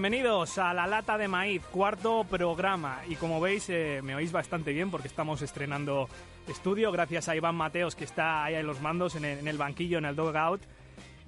Bienvenidos 0.00 0.56
a 0.56 0.72
La 0.72 0.86
Lata 0.86 1.18
de 1.18 1.28
Maíz, 1.28 1.62
cuarto 1.70 2.24
programa. 2.24 3.02
Y 3.06 3.16
como 3.16 3.38
veis, 3.38 3.68
eh, 3.68 4.00
me 4.02 4.14
oís 4.14 4.32
bastante 4.32 4.72
bien 4.72 4.90
porque 4.90 5.08
estamos 5.08 5.42
estrenando 5.42 6.08
estudio, 6.48 6.90
gracias 6.90 7.28
a 7.28 7.36
Iván 7.36 7.54
Mateos 7.54 7.94
que 7.94 8.04
está 8.04 8.44
ahí 8.44 8.54
en 8.54 8.66
los 8.66 8.80
mandos, 8.80 9.14
en 9.14 9.26
el, 9.26 9.58
banquillo, 9.58 9.98
en 9.98 10.06
el 10.06 10.16
dugout. 10.16 10.62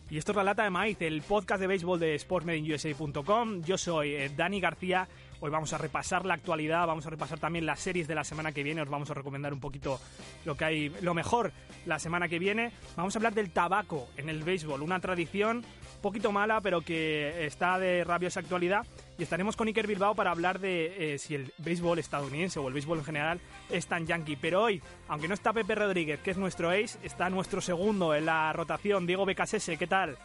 Y 0.08 0.16
esto 0.16 0.32
es 0.32 0.36
La 0.36 0.44
Lata 0.44 0.64
de 0.64 0.70
Maíz, 0.70 0.96
el 1.02 1.20
podcast 1.20 1.60
de 1.60 1.66
béisbol 1.66 2.00
de 2.00 2.18
sportsmedinUSA.com. 2.18 3.60
Yo 3.62 3.76
soy 3.76 4.14
eh, 4.14 4.30
Dani 4.34 4.58
García. 4.58 5.06
Hoy 5.40 5.50
vamos 5.50 5.74
a 5.74 5.78
repasar 5.78 6.24
la 6.24 6.32
actualidad, 6.32 6.86
vamos 6.86 7.06
a 7.06 7.10
repasar 7.10 7.38
también 7.38 7.66
las 7.66 7.78
series 7.78 8.08
de 8.08 8.14
la 8.14 8.24
semana 8.24 8.52
que 8.52 8.62
viene, 8.62 8.80
os 8.80 8.88
vamos 8.88 9.10
a 9.10 9.14
recomendar 9.14 9.52
un 9.52 9.60
poquito 9.60 10.00
lo 10.46 10.56
que 10.56 10.64
hay, 10.64 10.88
lo 11.02 11.12
mejor 11.12 11.52
la 11.84 11.98
semana 11.98 12.26
que 12.26 12.38
viene. 12.38 12.72
Vamos 12.96 13.14
a 13.14 13.18
hablar 13.18 13.34
del 13.34 13.50
tabaco 13.50 14.08
en 14.16 14.30
el 14.30 14.42
béisbol, 14.42 14.80
una 14.80 14.98
tradición 14.98 15.62
poquito 16.02 16.32
mala, 16.32 16.60
pero 16.60 16.82
que 16.82 17.46
está 17.46 17.78
de 17.78 18.04
rabiosa 18.04 18.40
actualidad. 18.40 18.84
Y 19.16 19.22
estaremos 19.22 19.56
con 19.56 19.68
Iker 19.68 19.86
Bilbao 19.86 20.14
para 20.14 20.30
hablar 20.30 20.58
de 20.58 21.14
eh, 21.14 21.18
si 21.18 21.34
el 21.34 21.52
béisbol 21.58 21.98
estadounidense 21.98 22.58
o 22.58 22.68
el 22.68 22.74
béisbol 22.74 22.98
en 22.98 23.04
general 23.04 23.40
es 23.70 23.86
tan 23.86 24.06
yankee. 24.06 24.36
Pero 24.36 24.62
hoy, 24.62 24.82
aunque 25.08 25.28
no 25.28 25.34
está 25.34 25.52
Pepe 25.52 25.74
Rodríguez, 25.74 26.20
que 26.20 26.32
es 26.32 26.36
nuestro 26.36 26.70
ace, 26.70 26.98
está 27.02 27.30
nuestro 27.30 27.60
segundo 27.60 28.14
en 28.14 28.26
la 28.26 28.52
rotación, 28.52 29.06
Diego 29.06 29.24
Becasese. 29.24 29.78
¿Qué 29.78 29.86
tal? 29.86 30.18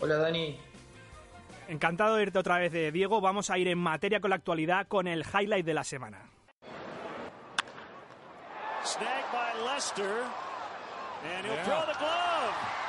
Hola 0.00 0.16
Dani. 0.16 0.58
Encantado 1.68 2.16
de 2.16 2.24
irte 2.24 2.38
otra 2.38 2.58
vez, 2.58 2.72
de 2.72 2.90
Diego. 2.92 3.20
Vamos 3.20 3.48
a 3.50 3.56
ir 3.56 3.68
en 3.68 3.78
materia 3.78 4.20
con 4.20 4.30
la 4.30 4.36
actualidad 4.36 4.88
con 4.88 5.06
el 5.06 5.24
highlight 5.24 5.64
de 5.64 5.74
la 5.74 5.84
semana. 5.84 6.18
Snagged 8.84 9.30
by 9.32 9.72
Lester, 9.72 10.24
and 11.36 11.46
he'll 11.46 11.64
throw 11.64 11.86
the 11.86 11.96
glove. 11.98 12.81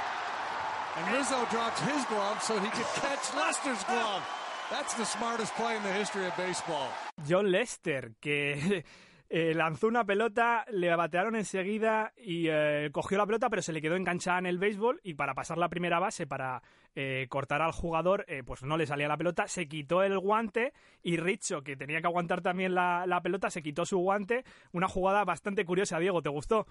And 0.95 1.17
Rizzo 1.17 1.45
drops 1.49 1.81
his 1.81 2.05
glove 2.05 2.39
so 2.41 2.53
he 2.59 2.69
could 2.69 2.86
catch 3.02 3.33
Lester's 3.36 3.83
glove. 3.86 4.22
That's 4.69 4.94
the 4.95 5.05
smartest 5.05 5.55
play 5.55 5.75
in 5.75 5.83
the 5.83 5.91
history 5.91 6.25
of 6.25 6.38
baseball. 6.38 6.88
John 7.27 7.52
Lester, 7.52 8.11
que 8.19 8.85
eh, 9.30 9.53
lanzó 9.55 9.88
una 9.88 10.05
pelota, 10.05 10.66
le 10.72 10.95
batearon 10.95 11.35
enseguida 11.35 12.13
y 12.16 12.47
eh, 12.47 12.89
cogió 12.91 13.17
la 13.17 13.25
pelota, 13.25 13.50
pero 13.50 13.63
se 13.63 13.73
le 13.73 13.81
quedó 13.81 13.95
enganchada 13.95 14.38
en 14.38 14.45
el 14.45 14.59
béisbol 14.59 15.02
y 15.03 15.16
para 15.16 15.33
pasar 15.33 15.58
la 15.58 15.67
primera 15.67 15.97
base, 15.97 16.27
para 16.27 16.61
eh, 16.95 17.25
cortar 17.28 17.63
al 17.63 17.72
jugador, 17.72 18.28
pues 18.45 18.62
no 18.62 18.78
le 18.78 18.85
salía 18.85 19.07
la 19.07 19.18
pelota, 19.18 19.47
se 19.47 19.68
quitó 19.68 20.03
el 20.03 20.19
guante 20.19 20.73
y 21.01 21.18
Richo, 21.18 21.63
que 21.63 21.75
tenía 21.75 22.01
que 22.01 22.07
aguantar 22.07 22.41
también 22.41 22.75
la, 22.75 23.07
la 23.07 23.22
pelota, 23.22 23.50
se 23.50 23.63
quitó 23.63 23.84
su 23.85 23.97
guante. 23.97 24.44
Una 24.72 24.88
jugada 24.88 25.23
bastante 25.25 25.66
curiosa, 25.66 25.97
Diego, 25.97 26.22
¿te 26.22 26.29
gustó? 26.29 26.68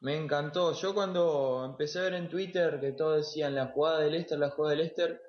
Me 0.00 0.16
encantó. 0.16 0.72
Yo 0.74 0.94
cuando 0.94 1.64
empecé 1.64 1.98
a 1.98 2.02
ver 2.02 2.14
en 2.14 2.28
Twitter 2.28 2.78
que 2.80 2.92
todos 2.92 3.26
decían 3.26 3.54
la 3.54 3.66
jugada 3.66 4.00
de 4.00 4.10
Lester, 4.10 4.38
la 4.38 4.50
jugada 4.50 4.76
de 4.76 4.82
Lester, 4.82 5.22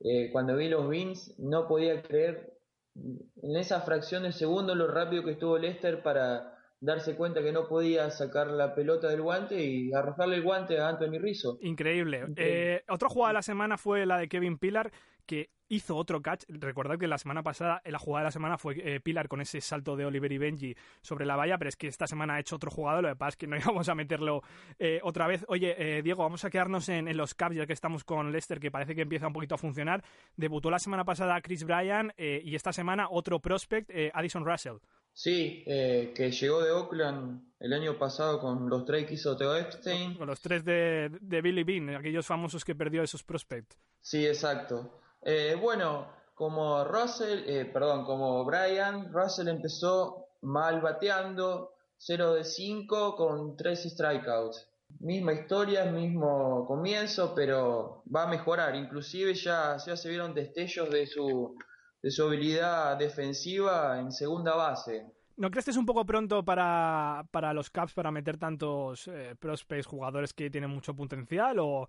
eh, 0.00 0.30
cuando 0.32 0.56
vi 0.56 0.68
los 0.68 0.86
wins 0.86 1.38
no 1.38 1.68
podía 1.68 2.02
creer 2.02 2.56
en 2.94 3.56
esa 3.56 3.80
fracción 3.82 4.24
de 4.24 4.32
segundo 4.32 4.74
lo 4.74 4.88
rápido 4.88 5.22
que 5.22 5.32
estuvo 5.32 5.58
Lester 5.58 6.02
para 6.02 6.56
darse 6.80 7.14
cuenta 7.14 7.42
que 7.42 7.52
no 7.52 7.68
podía 7.68 8.10
sacar 8.10 8.48
la 8.48 8.74
pelota 8.74 9.08
del 9.08 9.20
guante 9.20 9.62
y 9.62 9.92
arrojarle 9.92 10.36
el 10.36 10.42
guante 10.42 10.80
a 10.80 10.88
Anthony 10.88 11.18
Rizzo. 11.18 11.58
Increíble. 11.60 12.24
Increíble. 12.26 12.76
Eh, 12.76 12.84
otra 12.88 13.08
jugada 13.08 13.30
de 13.30 13.34
la 13.34 13.42
semana 13.42 13.76
fue 13.76 14.06
la 14.06 14.18
de 14.18 14.28
Kevin 14.28 14.58
Pillar, 14.58 14.90
que 15.26 15.50
hizo 15.70 15.96
otro 15.96 16.20
catch. 16.20 16.44
Recordad 16.48 16.98
que 16.98 17.06
la 17.06 17.16
semana 17.16 17.42
pasada, 17.42 17.80
eh, 17.84 17.90
la 17.90 17.98
jugada 17.98 18.24
de 18.24 18.26
la 18.26 18.32
semana 18.32 18.58
fue 18.58 18.74
eh, 18.76 19.00
Pilar 19.00 19.28
con 19.28 19.40
ese 19.40 19.60
salto 19.60 19.96
de 19.96 20.04
Oliver 20.04 20.30
y 20.30 20.38
Benji 20.38 20.76
sobre 21.00 21.24
la 21.24 21.36
valla, 21.36 21.56
pero 21.56 21.70
es 21.70 21.76
que 21.76 21.86
esta 21.86 22.06
semana 22.06 22.34
ha 22.34 22.40
hecho 22.40 22.56
otro 22.56 22.70
jugador, 22.70 23.02
lo 23.02 23.08
que 23.08 23.16
pasa 23.16 23.30
es 23.30 23.36
que 23.36 23.46
no 23.46 23.56
íbamos 23.56 23.88
a 23.88 23.94
meterlo 23.94 24.42
eh, 24.78 25.00
otra 25.02 25.26
vez. 25.26 25.44
Oye, 25.48 25.74
eh, 25.78 26.02
Diego, 26.02 26.22
vamos 26.22 26.44
a 26.44 26.50
quedarnos 26.50 26.88
en, 26.90 27.08
en 27.08 27.16
los 27.16 27.34
Caps 27.34 27.56
ya 27.56 27.66
que 27.66 27.72
estamos 27.72 28.04
con 28.04 28.32
Lester, 28.32 28.60
que 28.60 28.70
parece 28.70 28.94
que 28.94 29.02
empieza 29.02 29.26
un 29.26 29.32
poquito 29.32 29.54
a 29.54 29.58
funcionar. 29.58 30.04
Debutó 30.36 30.70
la 30.70 30.78
semana 30.78 31.04
pasada 31.04 31.40
Chris 31.40 31.64
Bryan 31.64 32.12
y 32.18 32.54
esta 32.54 32.72
semana 32.72 33.06
otro 33.10 33.40
prospect, 33.40 33.90
Addison 34.12 34.44
Russell. 34.44 34.76
Sí, 35.12 35.64
eh, 35.66 36.12
que 36.14 36.30
llegó 36.30 36.62
de 36.62 36.70
Oakland 36.70 37.42
el 37.58 37.72
año 37.72 37.98
pasado 37.98 38.40
con 38.40 38.68
los 38.68 38.84
trades 38.84 39.06
que 39.06 39.14
hizo 39.14 39.36
Theo 39.36 39.54
Epstein. 39.56 40.14
Con 40.14 40.26
los 40.26 40.40
tres 40.40 40.64
de, 40.64 41.10
de 41.20 41.42
Billy 41.42 41.64
Bean, 41.64 41.90
aquellos 41.90 42.26
famosos 42.26 42.64
que 42.64 42.74
perdió 42.74 43.02
esos 43.02 43.22
prospects. 43.22 43.76
Sí, 44.00 44.26
exacto. 44.26 44.98
Eh, 45.22 45.56
bueno, 45.60 46.06
como 46.34 46.84
Russell, 46.84 47.44
eh, 47.46 47.66
perdón, 47.66 48.04
como 48.04 48.44
Brian, 48.44 49.12
Russell 49.12 49.48
empezó 49.48 50.28
mal 50.42 50.80
bateando, 50.80 51.74
0 51.98 52.34
de 52.34 52.44
5 52.44 53.14
con 53.14 53.56
3 53.56 53.90
strikeouts. 53.90 54.66
Misma 55.00 55.34
historia, 55.34 55.84
mismo 55.84 56.66
comienzo, 56.66 57.34
pero 57.34 58.02
va 58.14 58.24
a 58.24 58.26
mejorar. 58.26 58.74
Inclusive 58.74 59.34
ya, 59.34 59.78
se 59.78 60.08
vieron 60.08 60.34
destellos 60.34 60.90
de 60.90 61.06
su, 61.06 61.54
de 62.02 62.10
su 62.10 62.24
habilidad 62.24 62.96
defensiva 62.96 64.00
en 64.00 64.10
segunda 64.10 64.56
base. 64.56 65.06
¿No 65.36 65.50
crees 65.50 65.66
que 65.66 65.70
es 65.70 65.76
un 65.76 65.86
poco 65.86 66.04
pronto 66.04 66.44
para, 66.44 67.26
para 67.30 67.52
los 67.52 67.70
Caps 67.70 67.94
para 67.94 68.10
meter 68.10 68.36
tantos 68.36 69.08
eh, 69.08 69.34
prospects, 69.38 69.86
jugadores 69.86 70.32
que 70.32 70.50
tienen 70.50 70.70
mucho 70.70 70.94
potencial? 70.94 71.58
¿O 71.60 71.88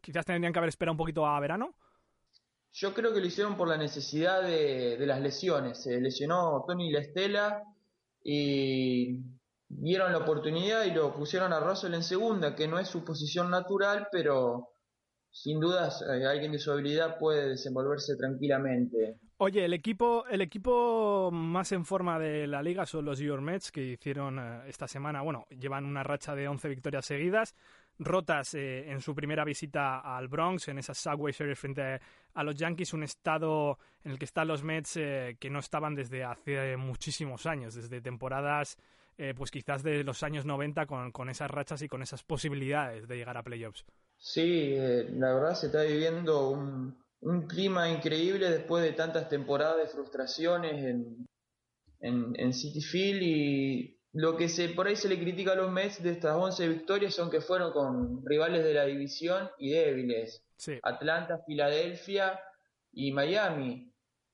quizás 0.00 0.24
tendrían 0.24 0.52
que 0.52 0.58
haber 0.58 0.68
esperado 0.68 0.92
un 0.92 0.98
poquito 0.98 1.26
a 1.26 1.40
verano? 1.40 1.74
Yo 2.78 2.92
creo 2.92 3.14
que 3.14 3.20
lo 3.20 3.26
hicieron 3.26 3.56
por 3.56 3.68
la 3.68 3.78
necesidad 3.78 4.42
de, 4.42 4.98
de 4.98 5.06
las 5.06 5.22
lesiones. 5.22 5.82
Se 5.82 5.98
lesionó 5.98 6.62
Tony 6.66 6.90
La 6.90 7.00
Estela 7.00 7.62
y 8.22 9.18
vieron 9.68 10.12
la 10.12 10.18
oportunidad 10.18 10.84
y 10.84 10.92
lo 10.92 11.14
pusieron 11.14 11.54
a 11.54 11.60
Russell 11.60 11.94
en 11.94 12.02
segunda, 12.02 12.54
que 12.54 12.68
no 12.68 12.78
es 12.78 12.88
su 12.88 13.02
posición 13.02 13.50
natural, 13.50 14.08
pero 14.12 14.68
sin 15.30 15.58
dudas 15.58 16.02
eh, 16.02 16.26
alguien 16.26 16.52
de 16.52 16.58
su 16.58 16.70
habilidad 16.70 17.18
puede 17.18 17.48
desenvolverse 17.48 18.14
tranquilamente. 18.16 19.20
Oye, 19.38 19.64
el 19.64 19.74
equipo, 19.74 20.26
el 20.28 20.40
equipo 20.40 21.30
más 21.30 21.72
en 21.72 21.84
forma 21.84 22.18
de 22.18 22.46
la 22.46 22.62
liga 22.62 22.86
son 22.86 23.04
los 23.04 23.18
York 23.18 23.42
Mets, 23.42 23.70
que 23.70 23.82
hicieron 23.82 24.38
eh, 24.38 24.62
esta 24.66 24.86
semana, 24.86 25.22
bueno, 25.22 25.46
llevan 25.50 25.84
una 25.84 26.02
racha 26.02 26.34
de 26.34 26.48
11 26.48 26.68
victorias 26.68 27.04
seguidas, 27.04 27.54
rotas 27.98 28.54
eh, 28.54 28.90
en 28.90 29.00
su 29.00 29.14
primera 29.14 29.44
visita 29.44 30.00
al 30.00 30.28
Bronx, 30.28 30.68
en 30.68 30.78
esa 30.78 30.94
Subway 30.94 31.32
Series 31.32 31.58
frente 31.58 32.00
a 32.34 32.44
los 32.44 32.54
Yankees, 32.54 32.92
un 32.92 33.02
estado 33.02 33.78
en 34.04 34.12
el 34.12 34.18
que 34.18 34.26
están 34.26 34.48
los 34.48 34.62
Mets 34.62 34.96
eh, 34.96 35.36
que 35.38 35.50
no 35.50 35.58
estaban 35.58 35.94
desde 35.94 36.24
hace 36.24 36.76
muchísimos 36.76 37.46
años, 37.46 37.74
desde 37.74 38.00
temporadas, 38.00 38.76
eh, 39.18 39.34
pues 39.36 39.50
quizás 39.50 39.82
de 39.82 40.04
los 40.04 40.22
años 40.22 40.44
90, 40.44 40.86
con, 40.86 41.10
con 41.12 41.30
esas 41.30 41.50
rachas 41.50 41.82
y 41.82 41.88
con 41.88 42.02
esas 42.02 42.22
posibilidades 42.22 43.08
de 43.08 43.16
llegar 43.16 43.36
a 43.36 43.42
playoffs. 43.42 43.84
Sí, 44.18 44.74
la 45.12 45.34
verdad 45.34 45.54
se 45.54 45.66
está 45.66 45.82
viviendo 45.82 46.50
un, 46.50 46.96
un 47.20 47.46
clima 47.46 47.88
increíble 47.88 48.50
después 48.50 48.82
de 48.82 48.92
tantas 48.92 49.28
temporadas 49.28 49.78
de 49.78 49.86
frustraciones 49.86 50.84
en, 50.84 51.26
en, 52.00 52.34
en 52.38 52.52
City 52.52 52.80
Field 52.80 53.22
y 53.22 53.95
lo 54.18 54.36
que 54.36 54.48
se 54.48 54.70
por 54.70 54.86
ahí 54.86 54.96
se 54.96 55.08
le 55.08 55.18
critica 55.18 55.52
a 55.52 55.56
los 55.56 55.70
Mets 55.70 56.02
de 56.02 56.10
estas 56.12 56.34
11 56.36 56.68
victorias 56.68 57.14
son 57.14 57.30
que 57.30 57.40
fueron 57.40 57.72
con 57.72 58.24
rivales 58.24 58.64
de 58.64 58.72
la 58.74 58.84
división 58.86 59.48
y 59.58 59.70
débiles. 59.70 60.42
Sí. 60.56 60.78
Atlanta, 60.82 61.40
Filadelfia 61.46 62.40
y 62.92 63.12
Miami. 63.12 63.92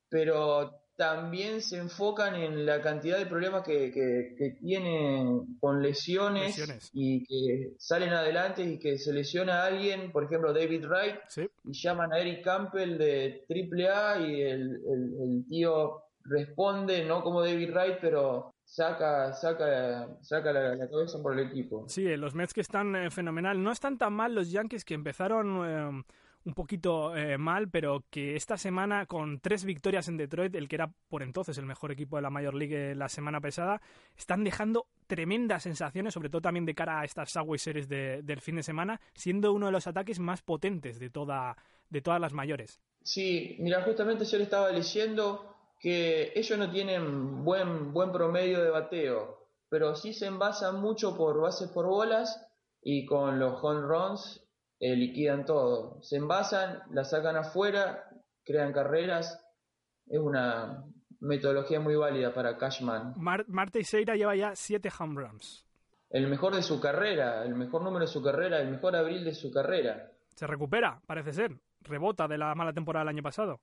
Pero 0.09 0.79
también 0.97 1.63
se 1.63 1.79
enfocan 1.79 2.37
en 2.37 2.65
la 2.67 2.81
cantidad 2.83 3.19
de 3.19 3.27
problemas 3.27 3.65
que, 3.65 3.91
que, 3.91 4.35
que 4.39 4.51
tienen 4.61 5.57
con 5.59 5.83
lesiones, 5.83 6.57
Lesiones. 6.59 6.91
y 6.93 7.25
que 7.25 7.73
salen 7.79 8.11
adelante 8.11 8.63
y 8.63 8.79
que 8.79 8.99
se 8.99 9.13
lesiona 9.13 9.63
a 9.63 9.67
alguien, 9.67 10.13
por 10.13 10.25
ejemplo 10.25 10.53
David 10.53 10.85
Wright, 10.87 11.17
Sí. 11.29 11.49
y 11.65 11.73
llaman 11.73 12.13
a 12.13 12.19
Eric 12.21 12.45
Campbell 12.45 12.99
de 12.99 13.45
AAA 13.49 14.21
y 14.29 14.43
el, 14.43 14.61
el, 14.61 15.15
el 15.25 15.45
tío 15.49 16.03
responde, 16.25 17.05
no 17.05 17.23
como 17.23 17.41
David 17.43 17.71
Wright, 17.73 17.99
pero 18.01 18.55
saca, 18.73 19.35
saca, 19.35 20.09
saca 20.23 20.53
la, 20.53 20.89
cabeza 20.89 21.23
por 21.23 21.39
el 21.39 21.47
equipo. 21.47 21.85
Sí, 21.89 22.07
eh, 22.07 22.17
los 22.17 22.35
Mets 22.35 22.55
que 22.55 22.63
están 22.63 22.97
eh, 22.97 23.11
fenomenal. 23.11 23.63
No 23.63 23.71
están 23.71 23.99
tan 23.99 24.15
mal 24.15 24.35
los 24.35 24.51
Yankees 24.51 24.87
que 24.87 24.95
empezaron 24.95 25.63
eh, 25.67 26.05
un 26.45 26.55
poquito 26.55 27.13
mal, 27.39 27.69
pero 27.69 28.03
que 28.11 28.35
esta 28.35 28.57
semana 28.57 29.07
con 29.07 29.39
tres 29.39 29.65
victorias 29.65 30.09
en 30.09 30.17
Detroit, 30.17 30.55
el 30.57 30.69
que 30.69 30.75
era 30.75 30.91
por 31.09 31.23
entonces 31.23 31.57
el 31.59 31.67
mejor 31.67 31.93
equipo 31.93 32.17
de 32.17 32.23
la 32.23 32.31
Major 32.31 32.55
League 32.55 32.97
la 32.97 33.09
semana 33.09 33.41
pasada, 33.41 33.81
están 34.17 34.43
dejando 34.43 34.87
tremendas 35.07 35.63
sensaciones, 35.63 36.15
sobre 36.15 36.31
todo 36.31 36.43
también 36.43 36.67
de 36.67 36.75
cara 36.75 36.99
a 36.99 37.05
estas 37.05 37.31
Subway 37.31 37.61
Series 37.61 37.89
del 37.89 38.41
fin 38.41 38.57
de 38.57 38.65
semana, 38.65 39.01
siendo 39.15 39.53
uno 39.53 39.67
de 39.67 39.73
los 39.73 39.87
ataques 39.87 40.19
más 40.19 40.43
potentes 40.43 40.99
de, 40.99 41.11
toda, 41.11 41.57
de 41.91 42.01
todas 42.01 42.21
las 42.21 42.33
mayores. 42.33 42.81
Sí, 43.05 43.55
mira, 43.61 43.83
justamente 43.83 44.25
yo 44.25 44.39
le 44.39 44.45
estaba 44.45 44.73
leyendo 44.73 45.53
que 45.83 46.33
ellos 46.37 46.57
no 46.59 46.71
tienen 46.71 47.45
buen, 47.45 47.93
buen 47.93 48.13
promedio 48.13 48.63
de 48.63 48.71
bateo, 48.71 49.49
pero 49.69 49.97
sí 49.97 50.15
se 50.15 50.27
envasan 50.27 50.81
mucho 50.81 51.17
por 51.17 51.41
bases 51.41 51.71
por 51.71 51.87
bolas 51.87 52.49
y 52.81 53.05
con 53.05 53.41
los 53.41 53.63
home 53.63 53.81
runs 53.81 54.47
eh, 54.79 54.95
liquidan 54.95 55.45
todo. 55.45 56.01
Se 56.01 56.17
envasan, 56.17 56.83
la 56.93 57.05
sacan 57.05 57.37
afuera, 57.37 58.05
crean 58.45 58.73
carreras. 58.73 59.45
Es 60.07 60.21
una 60.21 60.85
metodología 61.19 61.81
muy 61.81 61.97
válida 61.97 62.33
para 62.33 62.57
Cashman. 62.57 63.15
Mar 63.17 63.45
Marte 63.49 63.83
Seira 63.83 64.15
lleva 64.15 64.37
ya 64.37 64.55
siete 64.55 64.89
home 64.97 65.21
runs. 65.21 65.67
El 66.11 66.29
mejor 66.29 66.55
de 66.55 66.63
su 66.63 66.81
carrera, 66.81 67.45
el 67.45 67.57
mejor 67.57 67.83
número 67.83 68.05
de 68.05 68.13
su 68.13 68.23
carrera, 68.23 68.61
el 68.61 68.71
mejor 68.71 68.95
abril 68.95 69.25
de 69.25 69.35
su 69.35 69.51
carrera. 69.51 70.13
Se 70.37 70.47
recupera, 70.47 71.01
parece 71.07 71.33
ser. 71.33 71.59
Rebota 71.81 72.29
de 72.29 72.39
la 72.39 72.55
mala 72.55 72.73
temporada 72.73 73.05
del 73.05 73.17
año 73.17 73.23
pasado. 73.23 73.61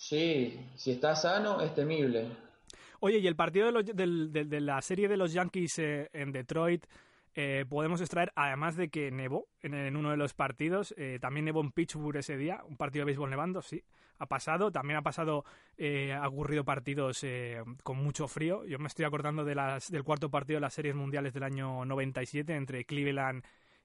Sí, 0.00 0.58
si 0.76 0.92
está 0.92 1.14
sano, 1.14 1.60
es 1.60 1.74
temible. 1.74 2.24
Oye, 3.00 3.18
y 3.18 3.26
el 3.26 3.36
partido 3.36 3.70
de, 3.70 4.60
la 4.60 4.80
serie 4.80 5.08
de 5.08 5.18
los 5.18 5.34
Yankees 5.34 5.78
eh, 5.78 6.08
en 6.14 6.32
Detroit, 6.32 6.86
eh, 7.34 7.66
podemos 7.68 8.00
extraer, 8.00 8.32
además 8.34 8.76
de 8.76 8.88
que 8.88 9.10
nevó 9.10 9.48
en, 9.60 9.94
uno 9.94 10.10
de 10.10 10.16
los 10.16 10.32
partidos, 10.32 10.94
eh, 10.96 11.18
también 11.20 11.44
nevó 11.44 11.60
en 11.60 11.70
Pittsburgh 11.70 12.16
ese 12.16 12.38
día, 12.38 12.62
un 12.66 12.78
partido 12.78 13.02
de 13.02 13.06
béisbol 13.08 13.28
nevando, 13.28 13.60
sí, 13.60 13.84
ha 14.16 14.24
pasado. 14.24 14.72
También 14.72 14.96
ha 14.96 15.02
pasado, 15.02 15.44
ha 15.78 16.28
ocurrido 16.28 16.64
partidos 16.64 17.22
con 17.82 17.98
mucho 17.98 18.26
frío. 18.26 18.64
Yo 18.64 18.78
me 18.78 18.86
estoy 18.86 19.04
acordando 19.04 19.44
de 19.44 19.54
las, 19.54 19.90
del 19.90 20.02
cuarto 20.02 20.30
partido 20.30 20.56
de 20.56 20.62
las 20.62 20.72
series 20.72 20.94
mundiales 20.94 21.34
del 21.34 21.42
año 21.42 21.84
97 21.84 22.54
entre 22.54 22.86
Cleveland 22.86 23.44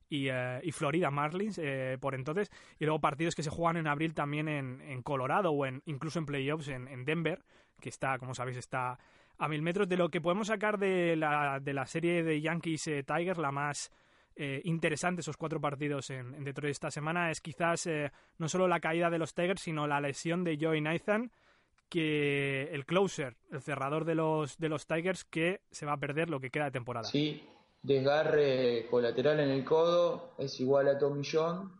eh, 0.09 0.59
y, 0.63 0.71
Florida 0.71 1.09
Marlins 1.11 1.57
eh, 1.57 1.97
por 1.99 2.15
entonces. 2.15 2.51
Y 2.79 2.85
luego 2.85 2.99
partidos 2.99 3.35
que 3.35 3.43
se 3.43 3.49
juegan 3.49 3.77
en 3.77 3.87
abril 3.87 4.13
también 4.13 4.47
en, 4.47 5.01
Colorado 5.01 5.51
o 5.51 5.65
en, 5.65 5.81
incluso 5.85 6.19
en 6.19 6.25
playoffs 6.25 6.67
en, 6.67 7.05
Denver, 7.05 7.43
que 7.79 7.89
está, 7.89 8.17
como 8.17 8.33
sabéis, 8.33 8.57
está 8.57 8.97
a 9.37 9.47
mil 9.47 9.61
metros. 9.61 9.87
De 9.87 9.97
lo 9.97 10.09
que 10.09 10.21
podemos 10.21 10.47
sacar 10.47 10.77
de 10.77 11.15
la, 11.15 11.59
de 11.59 11.73
la 11.73 11.85
serie 11.85 12.23
de 12.23 12.41
Yankees 12.41 12.87
eh, 12.87 13.03
Tigers, 13.03 13.39
la 13.39 13.51
más 13.51 13.91
interesante, 14.65 15.21
esos 15.21 15.37
cuatro 15.37 15.61
partidos 15.61 16.09
en, 16.09 16.43
Detroit 16.43 16.71
esta 16.71 16.91
semana, 16.91 17.31
es 17.31 17.39
quizás 17.39 17.87
no 18.37 18.49
solo 18.49 18.67
la 18.67 18.81
caída 18.81 19.09
de 19.09 19.17
los 19.17 19.33
Tigers, 19.33 19.61
sino 19.61 19.87
la 19.87 20.01
lesión 20.01 20.43
de 20.43 20.57
Joey 20.59 20.81
Nathan 20.81 21.31
que 21.87 22.63
el 22.73 22.85
closer, 22.85 23.37
el 23.49 23.61
cerrador 23.61 24.03
de 24.03 24.15
los, 24.15 24.57
de 24.57 24.67
los 24.67 24.87
Tigers, 24.87 25.23
que 25.23 25.61
se 25.71 25.85
va 25.85 25.93
a 25.93 25.97
perder 25.97 26.29
lo 26.29 26.41
que 26.41 26.49
queda 26.49 26.65
de 26.65 26.71
temporada. 26.71 27.07
Sí, 27.07 27.47
desgarre 27.85 28.87
colateral 28.89 29.39
en 29.39 29.49
el 29.49 29.63
codo 29.63 30.33
es 30.37 30.59
igual 30.59 30.87
a 30.87 30.97
John. 30.99 31.71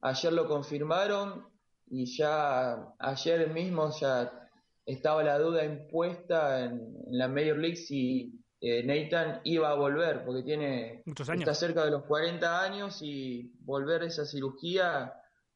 Ayer 0.00 0.32
lo 0.32 0.46
confirmaron 0.46 1.44
y 1.90 2.06
ya 2.16 2.94
ayer 2.98 3.50
mismo 3.50 3.90
ya 3.98 4.48
estaba 4.86 5.22
la 5.24 5.38
duda 5.38 5.64
impuesta 5.64 6.64
en, 6.64 6.94
la 7.10 7.26
Major 7.26 7.58
League 7.58 7.76
si 7.76 8.40
eh, 8.60 8.84
Nathan 8.84 9.40
iba 9.44 9.70
a 9.70 9.74
volver 9.74 10.24
porque 10.24 10.42
tiene 10.42 11.02
Muchos 11.06 11.28
años. 11.28 11.42
está 11.42 11.54
cerca 11.54 11.84
de 11.84 11.90
los 11.90 12.04
40 12.04 12.62
años 12.62 13.02
y 13.02 13.52
volver 13.60 14.02
a 14.02 14.06
esa 14.06 14.24
cirugía 14.24 15.12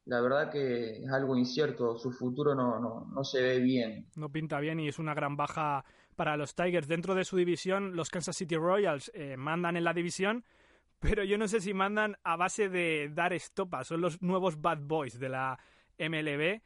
la 0.07 0.21
verdad 0.21 0.51
que 0.51 1.05
es 1.05 1.13
algo 1.13 1.37
incierto, 1.37 1.97
su 1.97 2.11
futuro 2.11 2.57
no, 2.57 2.81
no, 2.81 3.07
no 3.15 3.23
se 3.23 3.41
ve 3.41 3.61
bien. 3.61 4.09
No 4.17 4.31
pinta 4.31 4.59
bien 4.59 4.81
y 4.81 4.89
es 4.89 4.99
una 4.99 5.15
gran 5.15 5.37
baja 5.37 5.85
para 6.14 6.37
los 6.37 6.55
Tigers. 6.55 6.88
Dentro 6.88 7.14
de 7.14 7.25
su 7.25 7.37
división, 7.37 7.97
los 7.97 8.11
Kansas 8.11 8.37
City 8.37 8.56
Royals 8.56 9.11
eh, 9.14 9.37
mandan 9.37 9.76
en 9.76 9.85
la 9.85 9.93
división, 9.93 10.44
pero 10.99 11.25
yo 11.25 11.38
no 11.38 11.49
sé 11.49 11.61
si 11.61 11.75
mandan 11.75 12.17
a 12.23 12.37
base 12.37 12.69
de 12.69 13.11
dar 13.12 13.32
estopa. 13.32 13.85
Son 13.85 14.00
los 14.00 14.23
nuevos 14.23 14.61
Bad 14.61 14.79
Boys 14.82 15.19
de 15.19 15.29
la 15.29 15.59
MLB. 15.99 16.62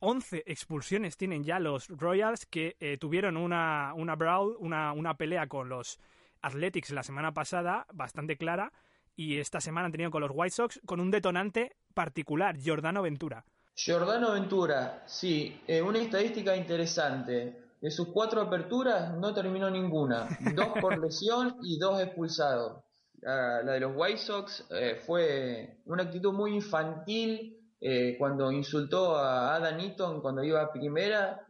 11 0.00 0.42
expulsiones 0.46 1.16
tienen 1.16 1.44
ya 1.44 1.58
los 1.58 1.88
Royals 1.88 2.46
que 2.46 2.76
eh, 2.80 2.98
tuvieron 2.98 3.36
una, 3.36 3.92
una 3.94 4.14
brawl, 4.14 4.56
una, 4.58 4.92
una 4.92 5.16
pelea 5.16 5.46
con 5.46 5.68
los 5.68 5.98
Athletics 6.42 6.90
la 6.90 7.02
semana 7.02 7.32
pasada, 7.32 7.86
bastante 7.92 8.36
clara, 8.36 8.72
y 9.16 9.38
esta 9.38 9.60
semana 9.60 9.86
han 9.86 9.92
tenido 9.92 10.10
con 10.10 10.20
los 10.20 10.30
White 10.32 10.54
Sox 10.54 10.80
con 10.84 11.00
un 11.00 11.10
detonante 11.10 11.76
particular, 11.94 12.58
Giordano 12.58 13.02
Ventura. 13.02 13.44
Giordano 13.74 14.32
Ventura, 14.32 15.02
sí, 15.06 15.60
eh, 15.66 15.82
una 15.82 15.98
estadística 15.98 16.56
interesante. 16.56 17.65
De 17.86 17.92
sus 17.92 18.08
cuatro 18.08 18.40
aperturas 18.40 19.16
no 19.16 19.32
terminó 19.32 19.70
ninguna, 19.70 20.26
dos 20.56 20.70
por 20.80 20.98
lesión 21.00 21.54
y 21.62 21.78
dos 21.78 22.02
expulsados. 22.02 22.82
La, 23.20 23.62
de 23.62 23.78
los 23.78 23.92
White 23.94 24.18
Sox 24.18 24.64
eh, 24.72 25.00
fue 25.06 25.82
una 25.84 26.02
actitud 26.02 26.32
muy 26.32 26.56
infantil 26.56 27.56
eh, 27.80 28.16
cuando 28.18 28.50
insultó 28.50 29.14
a 29.14 29.54
Adam 29.54 29.78
Eaton 29.78 30.20
cuando 30.20 30.42
iba 30.42 30.62
a 30.62 30.72
primera 30.72 31.46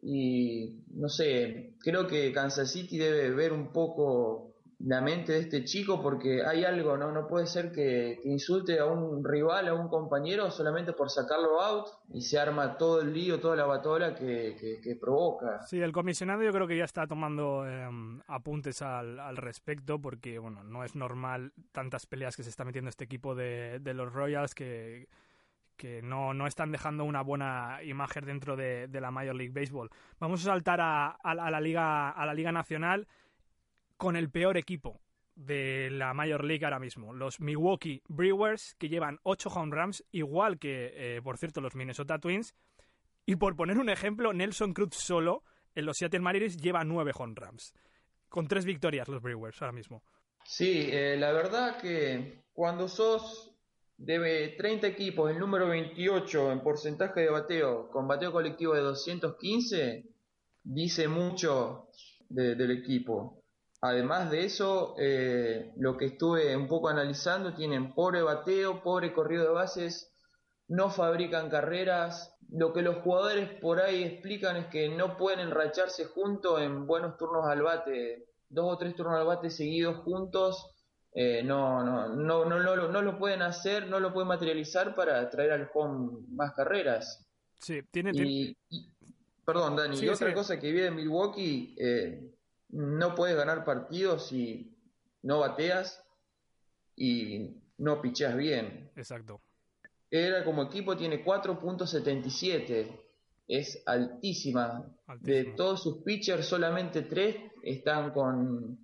y 0.00 0.84
no 0.94 1.08
sé, 1.08 1.74
creo 1.80 2.06
que 2.06 2.32
Kansas 2.32 2.70
City 2.70 2.96
debe 2.96 3.30
ver 3.30 3.52
un 3.52 3.72
poco 3.72 4.51
la 4.84 5.00
mente 5.00 5.32
de 5.32 5.40
este 5.40 5.64
chico 5.64 6.02
porque 6.02 6.44
hay 6.44 6.64
algo, 6.64 6.96
¿no? 6.96 7.12
No 7.12 7.26
puede 7.26 7.46
ser 7.46 7.70
que, 7.70 8.20
insulte 8.24 8.78
a 8.80 8.86
un 8.86 9.24
rival, 9.24 9.68
a 9.68 9.74
un 9.74 9.88
compañero 9.88 10.50
solamente 10.50 10.92
por 10.92 11.10
sacarlo 11.10 11.60
out 11.60 11.86
y 12.12 12.22
se 12.22 12.38
arma 12.38 12.76
todo 12.76 13.00
el 13.00 13.12
lío, 13.12 13.40
toda 13.40 13.56
la 13.56 13.64
batola 13.64 14.14
que, 14.14 14.80
que, 14.82 14.96
provoca. 14.96 15.62
Sí, 15.62 15.80
el 15.80 15.92
comisionado 15.92 16.42
yo 16.42 16.52
creo 16.52 16.66
que 16.66 16.76
ya 16.76 16.84
está 16.84 17.06
tomando 17.06 17.66
em, 17.66 18.20
apuntes 18.26 18.82
al, 18.82 19.18
al, 19.20 19.36
respecto 19.36 20.00
porque, 20.00 20.38
bueno, 20.38 20.64
no 20.64 20.84
es 20.84 20.94
normal 20.94 21.52
tantas 21.72 22.06
peleas 22.06 22.36
que 22.36 22.42
se 22.42 22.50
está 22.50 22.64
metiendo 22.64 22.88
este 22.88 23.04
equipo 23.04 23.34
de, 23.34 23.78
de 23.80 23.94
los 23.94 24.12
Royals 24.12 24.54
que 24.54 25.08
que 25.76 26.00
no, 26.00 26.32
no, 26.32 26.46
están 26.46 26.70
dejando 26.70 27.02
una 27.02 27.22
buena 27.22 27.82
imagen 27.82 28.26
dentro 28.26 28.56
de, 28.56 28.86
de, 28.86 29.00
la 29.00 29.10
Major 29.10 29.34
League 29.34 29.52
Baseball. 29.52 29.90
Vamos 30.20 30.42
a 30.42 30.50
saltar 30.50 30.80
a, 30.80 31.08
a, 31.08 31.34
la 31.34 31.60
liga 31.60 32.10
a 32.10 32.24
la 32.24 32.34
liga 32.34 32.52
nacional 32.52 33.08
con 34.02 34.16
el 34.16 34.30
peor 34.30 34.56
equipo 34.56 35.00
de 35.36 35.88
la 35.88 36.12
Major 36.12 36.42
League 36.42 36.64
ahora 36.64 36.80
mismo, 36.80 37.12
los 37.12 37.38
Milwaukee 37.38 38.02
Brewers, 38.08 38.74
que 38.74 38.88
llevan 38.88 39.20
8 39.22 39.48
home 39.48 39.76
runs, 39.76 40.04
igual 40.10 40.58
que, 40.58 40.90
eh, 40.96 41.22
por 41.22 41.38
cierto, 41.38 41.60
los 41.60 41.76
Minnesota 41.76 42.18
Twins. 42.18 42.52
Y 43.26 43.36
por 43.36 43.54
poner 43.54 43.78
un 43.78 43.88
ejemplo, 43.88 44.32
Nelson 44.32 44.74
Cruz 44.74 44.96
solo 44.96 45.44
en 45.76 45.86
los 45.86 45.98
Seattle 45.98 46.18
Mariners 46.18 46.56
lleva 46.56 46.82
9 46.82 47.12
home 47.16 47.34
runs, 47.36 47.74
con 48.28 48.48
3 48.48 48.64
victorias 48.64 49.06
los 49.06 49.22
Brewers 49.22 49.62
ahora 49.62 49.70
mismo. 49.70 50.02
Sí, 50.44 50.88
eh, 50.90 51.16
la 51.16 51.30
verdad 51.30 51.80
que 51.80 52.42
cuando 52.52 52.88
sos 52.88 53.54
de 53.98 54.56
30 54.58 54.88
equipos, 54.88 55.30
el 55.30 55.38
número 55.38 55.68
28 55.68 56.50
en 56.50 56.60
porcentaje 56.60 57.20
de 57.20 57.30
bateo, 57.30 57.88
con 57.88 58.08
bateo 58.08 58.32
colectivo 58.32 58.74
de 58.74 58.80
215, 58.80 60.08
dice 60.64 61.06
mucho 61.06 61.86
del 62.28 62.72
equipo. 62.72 63.41
Además 63.84 64.30
de 64.30 64.44
eso, 64.44 64.94
eh, 64.96 65.72
lo 65.76 65.96
que 65.96 66.06
estuve 66.06 66.56
un 66.56 66.68
poco 66.68 66.88
analizando, 66.88 67.52
tienen 67.52 67.92
pobre 67.92 68.22
bateo, 68.22 68.80
pobre 68.80 69.12
corrido 69.12 69.42
de 69.42 69.50
bases, 69.50 70.14
no 70.68 70.88
fabrican 70.88 71.50
carreras. 71.50 72.32
Lo 72.48 72.72
que 72.72 72.82
los 72.82 72.98
jugadores 72.98 73.50
por 73.60 73.80
ahí 73.80 74.04
explican 74.04 74.56
es 74.56 74.66
que 74.66 74.88
no 74.88 75.16
pueden 75.16 75.40
enracharse 75.40 76.04
juntos 76.04 76.60
en 76.60 76.86
buenos 76.86 77.16
turnos 77.16 77.44
al 77.48 77.62
bate, 77.62 78.28
dos 78.48 78.72
o 78.72 78.78
tres 78.78 78.94
turnos 78.94 79.18
al 79.18 79.26
bate 79.26 79.50
seguidos 79.50 79.96
juntos. 80.04 80.76
Eh, 81.12 81.42
no, 81.42 81.82
no, 81.82 82.08
no, 82.08 82.44
no, 82.44 82.60
no, 82.60 82.88
no, 82.88 83.02
lo 83.02 83.18
pueden 83.18 83.42
hacer, 83.42 83.88
no 83.88 83.98
lo 83.98 84.12
pueden 84.12 84.28
materializar 84.28 84.94
para 84.94 85.28
traer 85.28 85.50
al 85.50 85.68
home 85.74 86.24
más 86.28 86.54
carreras. 86.54 87.26
Sí, 87.58 87.82
tiene. 87.90 88.12
perdón, 89.44 89.74
Dani, 89.74 89.98
y 89.98 90.08
otra 90.08 90.32
cosa 90.32 90.60
que 90.60 90.70
vi 90.70 90.80
de 90.80 90.90
Milwaukee, 90.92 91.74
eh, 91.78 92.32
no 92.72 93.14
puedes 93.14 93.36
ganar 93.36 93.64
partidos 93.64 94.28
si 94.28 94.76
no 95.22 95.40
bateas 95.40 96.02
y 96.96 97.62
no 97.78 98.00
picheas 98.00 98.36
bien. 98.36 98.90
Exacto. 98.96 99.40
Era 100.10 100.44
como 100.44 100.64
equipo 100.64 100.96
tiene 100.96 101.24
4.77. 101.24 103.00
Es 103.48 103.82
altísima. 103.86 104.84
De 105.20 105.52
todos 105.56 105.82
sus 105.82 106.02
pitchers, 106.02 106.46
solamente 106.46 107.02
tres 107.02 107.36
están 107.62 108.12
con, 108.12 108.78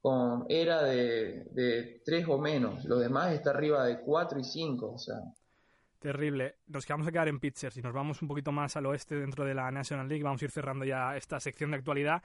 con 0.00 0.46
era 0.48 0.82
de, 0.82 1.44
de 1.52 2.02
3 2.04 2.26
o 2.28 2.38
menos. 2.38 2.84
Los 2.84 3.00
demás 3.00 3.32
está 3.32 3.50
arriba 3.50 3.84
de 3.84 4.00
4 4.00 4.38
y 4.40 4.44
5. 4.44 4.92
O 4.92 4.98
sea. 4.98 5.16
Terrible. 5.98 6.56
Nos 6.66 6.86
quedamos 6.86 7.06
a 7.06 7.12
quedar 7.12 7.28
en 7.28 7.40
pitchers 7.40 7.76
y 7.76 7.82
nos 7.82 7.92
vamos 7.92 8.22
un 8.22 8.28
poquito 8.28 8.52
más 8.52 8.76
al 8.76 8.86
oeste 8.86 9.16
dentro 9.16 9.44
de 9.44 9.54
la 9.54 9.70
National 9.70 10.08
League. 10.08 10.22
Vamos 10.22 10.40
a 10.40 10.44
ir 10.44 10.50
cerrando 10.50 10.84
ya 10.84 11.16
esta 11.16 11.40
sección 11.40 11.70
de 11.70 11.78
actualidad 11.78 12.22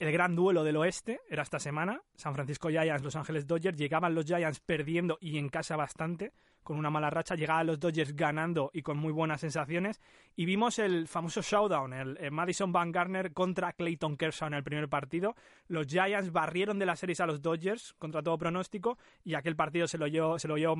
el 0.00 0.12
gran 0.12 0.34
duelo 0.34 0.64
del 0.64 0.78
oeste 0.78 1.20
era 1.28 1.42
esta 1.42 1.60
semana, 1.60 2.02
San 2.16 2.34
Francisco 2.34 2.70
Giants, 2.70 3.04
Los 3.04 3.16
Ángeles 3.16 3.46
Dodgers, 3.46 3.76
llegaban 3.76 4.14
los 4.14 4.24
Giants 4.24 4.58
perdiendo 4.58 5.18
y 5.20 5.36
en 5.36 5.50
casa 5.50 5.76
bastante, 5.76 6.32
con 6.62 6.76
una 6.76 6.90
mala 6.90 7.10
racha, 7.10 7.34
llegaban 7.34 7.66
los 7.66 7.80
Dodgers 7.80 8.14
ganando 8.14 8.70
y 8.72 8.82
con 8.82 8.98
muy 8.98 9.12
buenas 9.12 9.40
sensaciones, 9.40 10.00
y 10.36 10.44
vimos 10.44 10.78
el 10.78 11.08
famoso 11.08 11.42
showdown, 11.42 11.92
el, 11.92 12.30
Madison 12.30 12.72
Van 12.72 12.92
Garner 12.92 13.32
contra 13.32 13.72
Clayton 13.72 14.16
Kershaw 14.16 14.48
en 14.48 14.54
el 14.54 14.62
primer 14.62 14.88
partido, 14.88 15.34
los 15.68 15.86
Giants 15.86 16.32
barrieron 16.32 16.78
de 16.78 16.86
las 16.86 17.00
series 17.00 17.20
a 17.20 17.26
los 17.26 17.42
Dodgers 17.42 17.94
contra 17.98 18.22
todo 18.22 18.38
pronóstico, 18.38 18.98
y 19.24 19.34
aquel 19.34 19.56
partido 19.56 19.86
se 19.86 19.98
lo 19.98 20.06
llevó, 20.06 20.38
se 20.38 20.48
lo 20.48 20.56
llevó 20.56 20.76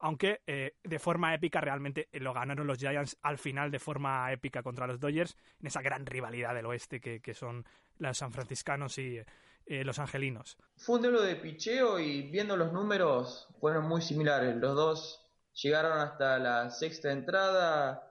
aunque 0.00 0.42
eh, 0.46 0.74
de 0.82 0.98
forma 0.98 1.34
épica 1.34 1.60
realmente 1.60 2.08
lo 2.12 2.34
ganaron 2.34 2.66
los 2.66 2.78
Giants 2.78 3.16
al 3.22 3.38
final 3.38 3.70
de 3.70 3.78
forma 3.78 4.30
épica 4.32 4.62
contra 4.62 4.86
los 4.86 5.00
Dodgers, 5.00 5.36
en 5.60 5.66
esa 5.66 5.80
gran 5.80 6.04
rivalidad 6.04 6.54
del 6.54 6.66
oeste 6.66 7.00
que, 7.00 7.20
que 7.20 7.32
son 7.32 7.64
los 7.98 8.18
sanfranciscanos 8.18 8.98
y 8.98 9.20
eh, 9.66 9.84
los 9.84 9.98
angelinos. 9.98 10.58
Fue 10.76 10.96
un 10.96 11.02
duelo 11.02 11.22
de 11.22 11.36
picheo 11.36 11.98
y 11.98 12.30
viendo 12.30 12.56
los 12.56 12.72
números 12.72 13.48
fueron 13.60 13.88
muy 13.88 14.02
similares. 14.02 14.56
Los 14.56 14.74
dos 14.74 15.20
llegaron 15.54 15.98
hasta 15.98 16.38
la 16.38 16.70
sexta 16.70 17.12
entrada. 17.12 18.10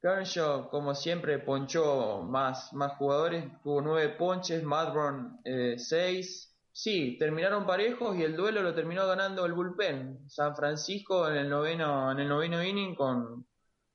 Kershaw, 0.00 0.68
como 0.68 0.94
siempre, 0.94 1.38
ponchó 1.38 2.22
más, 2.22 2.72
más 2.72 2.92
jugadores, 2.98 3.44
tuvo 3.62 3.80
nueve 3.80 4.10
ponches, 4.10 4.62
Madron 4.62 5.40
eh, 5.44 5.76
seis. 5.78 6.50
Sí, 6.72 7.16
terminaron 7.18 7.66
parejos 7.66 8.16
y 8.16 8.22
el 8.22 8.34
duelo 8.34 8.62
lo 8.62 8.74
terminó 8.74 9.06
ganando 9.06 9.46
el 9.46 9.52
bullpen. 9.52 10.28
San 10.28 10.56
Francisco 10.56 11.28
en 11.28 11.36
el 11.36 11.48
noveno, 11.48 12.12
inning 12.64 12.94
con, 12.94 13.46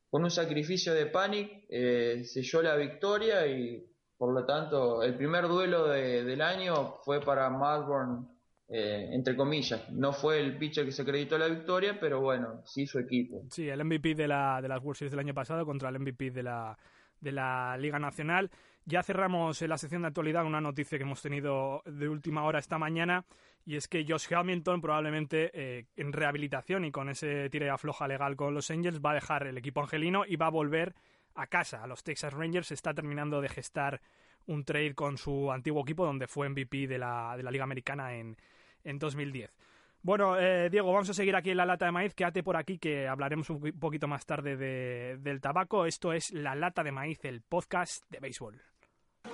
con 0.09 0.23
un 0.23 0.31
sacrificio 0.31 0.93
de 0.93 1.07
Panic 1.07 1.65
eh, 1.69 2.23
selló 2.23 2.61
la 2.61 2.75
victoria 2.75 3.45
y 3.47 3.88
por 4.19 4.33
lo 4.33 4.45
tanto, 4.45 5.01
el 5.01 5.15
primer 5.15 5.47
duelo 5.47 5.87
del 5.87 6.41
año 6.41 6.95
fue 7.05 7.21
para 7.21 7.49
Melbourne, 7.49 8.27
eh, 8.67 9.11
entre 9.13 9.33
comillas. 9.33 9.89
No 9.91 10.11
fue 10.11 10.41
el 10.41 10.57
pitcher 10.57 10.83
que 10.83 10.91
se 10.91 11.03
acreditó 11.03 11.37
la 11.37 11.47
victoria, 11.47 11.97
pero 12.01 12.19
bueno, 12.19 12.61
sí 12.65 12.85
su 12.85 12.99
equipo. 12.99 13.45
Sí, 13.49 13.69
el 13.69 13.81
MVP 13.85 14.15
de, 14.15 14.27
la, 14.27 14.61
de 14.61 14.67
las 14.67 14.83
World 14.83 14.97
Series 14.97 15.11
del 15.11 15.21
año 15.21 15.33
pasado 15.33 15.65
contra 15.65 15.87
el 15.87 15.99
MVP 15.99 16.31
de 16.31 16.43
la, 16.43 16.77
de 17.21 17.31
la 17.31 17.77
Liga 17.77 17.97
Nacional. 17.97 18.51
Ya 18.83 19.03
cerramos 19.03 19.61
la 19.61 19.77
sección 19.77 20.01
de 20.01 20.09
actualidad 20.09 20.45
una 20.45 20.59
noticia 20.59 20.97
que 20.97 21.05
hemos 21.05 21.21
tenido 21.21 21.81
de 21.85 22.09
última 22.09 22.43
hora 22.43 22.59
esta 22.59 22.77
mañana 22.77 23.23
y 23.65 23.77
es 23.77 23.87
que 23.87 24.05
Josh 24.05 24.33
Hamilton 24.33 24.81
probablemente 24.81 25.49
eh, 25.53 25.85
en 25.95 26.11
rehabilitación 26.11 26.83
y 26.83 26.91
con 26.91 27.07
ese 27.07 27.49
tire 27.49 27.69
afloja 27.69 28.05
legal 28.07 28.35
con 28.35 28.53
los 28.53 28.69
Angels 28.69 28.99
va 28.99 29.11
a 29.11 29.15
dejar 29.15 29.47
el 29.47 29.57
equipo 29.57 29.79
angelino 29.79 30.25
y 30.27 30.35
va 30.35 30.47
a 30.47 30.51
volver 30.51 30.93
a 31.41 31.47
casa, 31.47 31.83
a 31.83 31.87
los 31.87 32.03
Texas 32.03 32.33
Rangers. 32.33 32.71
Está 32.71 32.93
terminando 32.93 33.41
de 33.41 33.49
gestar 33.49 34.01
un 34.47 34.63
trade 34.63 34.95
con 34.95 35.17
su 35.17 35.51
antiguo 35.51 35.81
equipo, 35.81 36.05
donde 36.05 36.27
fue 36.27 36.49
MVP 36.49 36.87
de 36.87 36.97
la, 36.97 37.35
de 37.37 37.43
la 37.43 37.51
Liga 37.51 37.63
Americana 37.63 38.15
en, 38.15 38.37
en 38.83 38.99
2010. 38.99 39.55
Bueno, 40.01 40.39
eh, 40.39 40.69
Diego, 40.69 40.93
vamos 40.93 41.09
a 41.09 41.13
seguir 41.13 41.35
aquí 41.35 41.51
en 41.51 41.57
la 41.57 41.65
lata 41.65 41.85
de 41.85 41.91
maíz. 41.91 42.13
Quédate 42.13 42.41
por 42.41 42.55
aquí 42.55 42.77
que 42.77 43.07
hablaremos 43.07 43.49
un 43.49 43.59
poquito 43.79 44.07
más 44.07 44.25
tarde 44.25 44.55
de, 44.55 45.17
del 45.19 45.41
tabaco. 45.41 45.85
Esto 45.85 46.13
es 46.13 46.31
La 46.31 46.55
Lata 46.55 46.83
de 46.83 46.91
Maíz, 46.93 47.19
el 47.25 47.41
podcast 47.41 48.05
de 48.09 48.19
béisbol. 48.19 48.61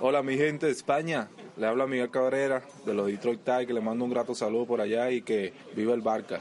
Hola 0.00 0.22
mi 0.22 0.36
gente 0.36 0.66
de 0.66 0.72
España, 0.72 1.28
le 1.56 1.66
habla 1.66 1.86
Miguel 1.86 2.10
Cabrera 2.10 2.60
de 2.84 2.92
los 2.92 3.06
Detroit 3.06 3.44
Tigers, 3.44 3.70
le 3.70 3.80
mando 3.80 4.04
un 4.04 4.10
grato 4.10 4.34
saludo 4.34 4.66
por 4.66 4.80
allá 4.80 5.10
y 5.10 5.22
que 5.22 5.54
viva 5.74 5.94
el 5.94 6.02
Barca. 6.02 6.40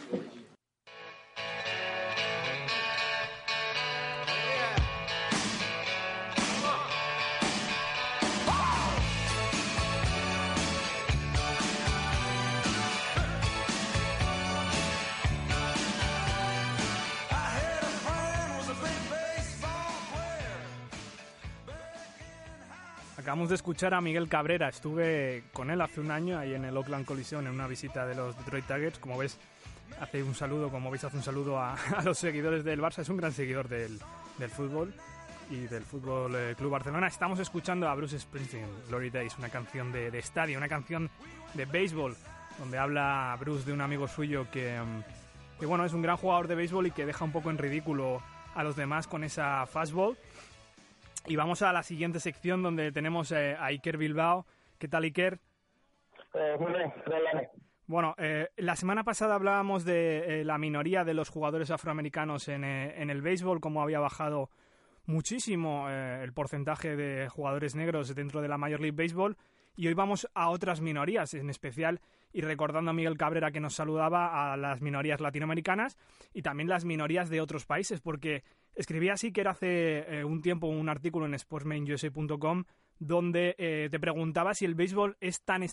Acabamos 23.35 23.49
de 23.49 23.55
escuchar 23.55 23.93
a 23.93 23.99
Miguel 23.99 24.29
Cabrera. 24.29 24.69
Estuve 24.69 25.43
con 25.51 25.69
él 25.69 25.81
hace 25.81 25.99
un 25.99 26.09
año 26.09 26.39
ahí 26.39 26.53
en 26.53 26.63
el 26.63 26.77
Oakland 26.77 27.05
Coliseum 27.05 27.45
en 27.45 27.51
una 27.51 27.67
visita 27.67 28.05
de 28.05 28.15
los 28.15 28.33
Detroit 28.37 28.65
Tigers. 28.65 28.97
Como 28.97 29.17
ves, 29.17 29.37
hace 29.99 30.23
un 30.23 30.33
saludo, 30.33 30.69
como 30.69 30.89
veis, 30.89 31.03
hace 31.03 31.17
un 31.17 31.23
saludo 31.23 31.59
a, 31.59 31.75
los 32.05 32.17
seguidores 32.17 32.63
del 32.63 32.79
Barça. 32.79 32.99
Es 32.99 33.09
un 33.09 33.17
gran 33.17 33.33
seguidor 33.33 33.67
del, 33.67 33.99
fútbol 34.47 34.93
y 35.51 35.67
del 35.67 35.83
Fútbol 35.83 36.33
eh, 36.33 36.55
Club 36.57 36.71
Barcelona. 36.71 37.07
Estamos 37.07 37.37
escuchando 37.39 37.89
a 37.89 37.95
Bruce 37.95 38.17
Springsteen, 38.17 38.69
Glory 38.87 39.09
Days, 39.09 39.37
una 39.37 39.49
canción 39.49 39.91
de, 39.91 40.17
estadio, 40.17 40.57
una 40.57 40.69
canción 40.69 41.09
de 41.55 41.65
béisbol, 41.65 42.15
donde 42.57 42.77
habla 42.77 43.35
Bruce 43.37 43.65
de 43.65 43.73
un 43.73 43.81
amigo 43.81 44.07
suyo 44.07 44.47
que, 44.49 44.79
mm, 44.79 45.59
que, 45.59 45.65
bueno, 45.65 45.83
es 45.83 45.91
un 45.91 46.01
gran 46.01 46.15
jugador 46.15 46.47
de 46.47 46.55
béisbol 46.55 46.87
y 46.87 46.91
que 46.91 47.05
deja 47.05 47.25
un 47.25 47.33
poco 47.33 47.49
en 47.49 47.57
ridículo 47.57 48.21
a 48.55 48.63
los 48.63 48.77
demás 48.77 49.07
con 49.07 49.25
esa 49.25 49.65
fastball. 49.65 50.17
Y 51.27 51.35
vamos 51.35 51.63
a 51.63 51.73
la 51.73 51.81
siguiente 51.81 52.19
sección 52.19 52.61
donde 52.61 52.91
tenemos 52.91 53.31
eh, 53.31 53.55
a 53.55 53.65
Iker 53.65 53.97
Bilbao. 53.97 54.45
¿Qué 54.77 54.87
tal, 54.87 55.03
Iker? 55.03 55.39
Eh, 56.35 56.55
muy 56.59 56.71
bien, 56.71 56.93
Bueno, 57.87 58.13
eh, 58.17 58.49
la 58.57 58.75
semana 58.75 59.03
pasada 59.03 59.35
hablábamos 59.35 59.85
de 59.85 60.43
la 60.45 60.57
minoría 60.59 61.03
de 61.03 61.15
los 61.15 61.29
jugadores 61.29 61.71
afroamericanos 61.71 62.47
en, 62.47 62.63
en, 62.63 63.09
el 63.09 63.21
béisbol, 63.21 63.59
cómo 63.59 63.81
había 63.81 63.99
bajado 63.99 64.49
muchísimo 65.05 65.89
el 65.89 66.33
porcentaje 66.33 66.95
de 66.95 67.29
jugadores 67.29 67.75
negros 67.75 68.13
dentro 68.13 68.41
de 68.41 68.47
la 68.47 68.57
Major 68.57 68.81
League 68.81 68.95
Baseball. 68.95 69.37
Y 69.75 69.87
hoy 69.87 69.93
vamos 69.93 70.29
a 70.33 70.49
otras 70.49 70.79
minorías, 70.79 71.33
en 71.33 71.49
especial, 71.49 72.01
y 72.33 72.41
recordando 72.41 72.91
a 72.91 72.93
Miguel 72.93 73.17
Cabrera 73.17 73.51
que 73.51 73.59
nos 73.59 73.75
saludaba, 73.75 74.53
a 74.53 74.57
las 74.57 74.81
minorías 74.81 75.21
latinoamericanas 75.21 75.97
y 76.33 76.41
también 76.41 76.69
las 76.69 76.85
minorías 76.85 77.29
de 77.29 77.41
otros 77.41 77.65
países, 77.65 78.01
porque 78.01 78.43
Escribí 78.75 79.09
así 79.09 79.31
que 79.31 79.41
era 79.41 79.51
hace 79.51 80.19
eh, 80.19 80.23
un 80.25 80.41
tiempo 80.41 80.67
un 80.67 80.89
artículo 80.89 81.25
en 81.25 81.33
sportsmanusa.com 81.33 82.65
donde 82.99 83.55
eh, 83.57 83.89
te 83.89 83.99
preguntaba 83.99 84.53
si 84.53 84.65
el 84.65 84.75
béisbol 84.75 85.17
es 85.19 85.43
tan 85.43 85.63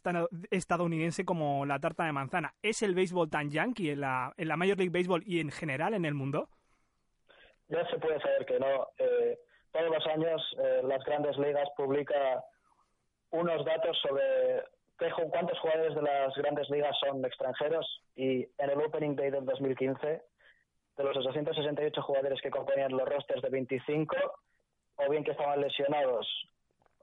estadounidense 0.51 1.25
como 1.25 1.67
la 1.67 1.79
tarta 1.79 2.05
de 2.05 2.13
manzana. 2.13 2.55
¿Es 2.63 2.83
el 2.83 2.95
béisbol 2.95 3.31
tan 3.31 3.51
yankee 3.51 3.91
en 3.91 4.01
la, 4.01 4.33
en 4.37 4.49
la 4.49 4.57
Major 4.57 4.77
League 4.77 4.93
Baseball 4.93 5.23
y 5.25 5.41
en 5.41 5.51
general 5.51 5.95
en 5.95 6.05
el 6.05 6.15
mundo? 6.15 6.49
Ya 7.69 7.87
se 7.89 7.99
puede 7.99 8.21
saber 8.21 8.45
que 8.47 8.59
no. 8.59 8.89
Eh, 8.99 9.39
todos 9.71 9.91
los 9.91 10.07
años 10.07 10.43
las 10.85 11.03
grandes 11.05 11.39
ligas 11.39 11.69
publica 11.77 12.45
unos 13.31 13.65
datos 13.65 13.99
sobre 14.03 14.65
cuántos 15.31 15.59
jugadores 15.61 15.95
de 15.95 16.03
las 16.03 16.35
grandes 16.35 16.69
ligas 16.71 16.95
son 17.01 17.25
extranjeros 17.25 17.87
y 18.15 18.43
en 18.43 18.71
el 18.71 18.81
Opening 18.81 19.17
Day 19.17 19.31
del 19.31 19.45
2015 19.45 20.23
de 20.97 21.05
los 21.05 21.17
868 21.17 22.03
jugadores 22.03 22.41
que 22.41 22.51
componían 22.51 22.93
los 22.93 23.09
rosters 23.09 23.43
de 23.43 23.49
25, 23.49 24.17
o 24.97 25.11
bien 25.11 25.25
que 25.25 25.33
estaban 25.33 25.61
lesionados 25.61 26.27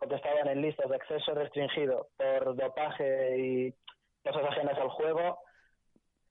o 0.02 0.08
que 0.08 0.16
estaban 0.16 0.48
en 0.48 0.62
listas 0.62 0.90
de 0.90 0.96
acceso 0.96 1.34
restringido 1.34 2.08
por 2.18 2.56
dopaje 2.56 3.38
y 3.38 3.74
cosas 4.24 4.44
ajenas 4.50 4.78
al 4.78 4.90
juego, 4.90 5.40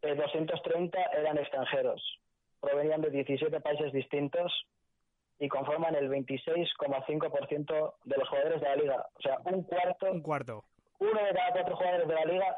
230 0.02 0.98
eh, 0.98 1.04
eran 1.18 1.38
extranjeros. 1.38 2.02
Provenían 2.60 3.00
de 3.02 3.10
17 3.10 3.60
países 3.60 3.92
distintos 3.92 4.52
y 5.38 5.48
conforman 5.48 5.94
el 5.94 6.08
26,5% 6.10 7.94
de 8.04 8.16
los 8.16 8.28
jugadores 8.28 8.60
de 8.60 8.68
la 8.68 8.76
liga. 8.76 9.06
O 9.16 9.22
sea, 9.22 9.38
un 9.44 9.62
cuarto. 9.62 10.10
Un 10.10 10.22
cuarto. 10.22 10.64
Uno 10.98 11.22
de 11.22 11.32
cada 11.32 11.52
cuatro 11.52 11.76
jugadores 11.76 12.08
de 12.08 12.14
la 12.14 12.24
liga 12.24 12.56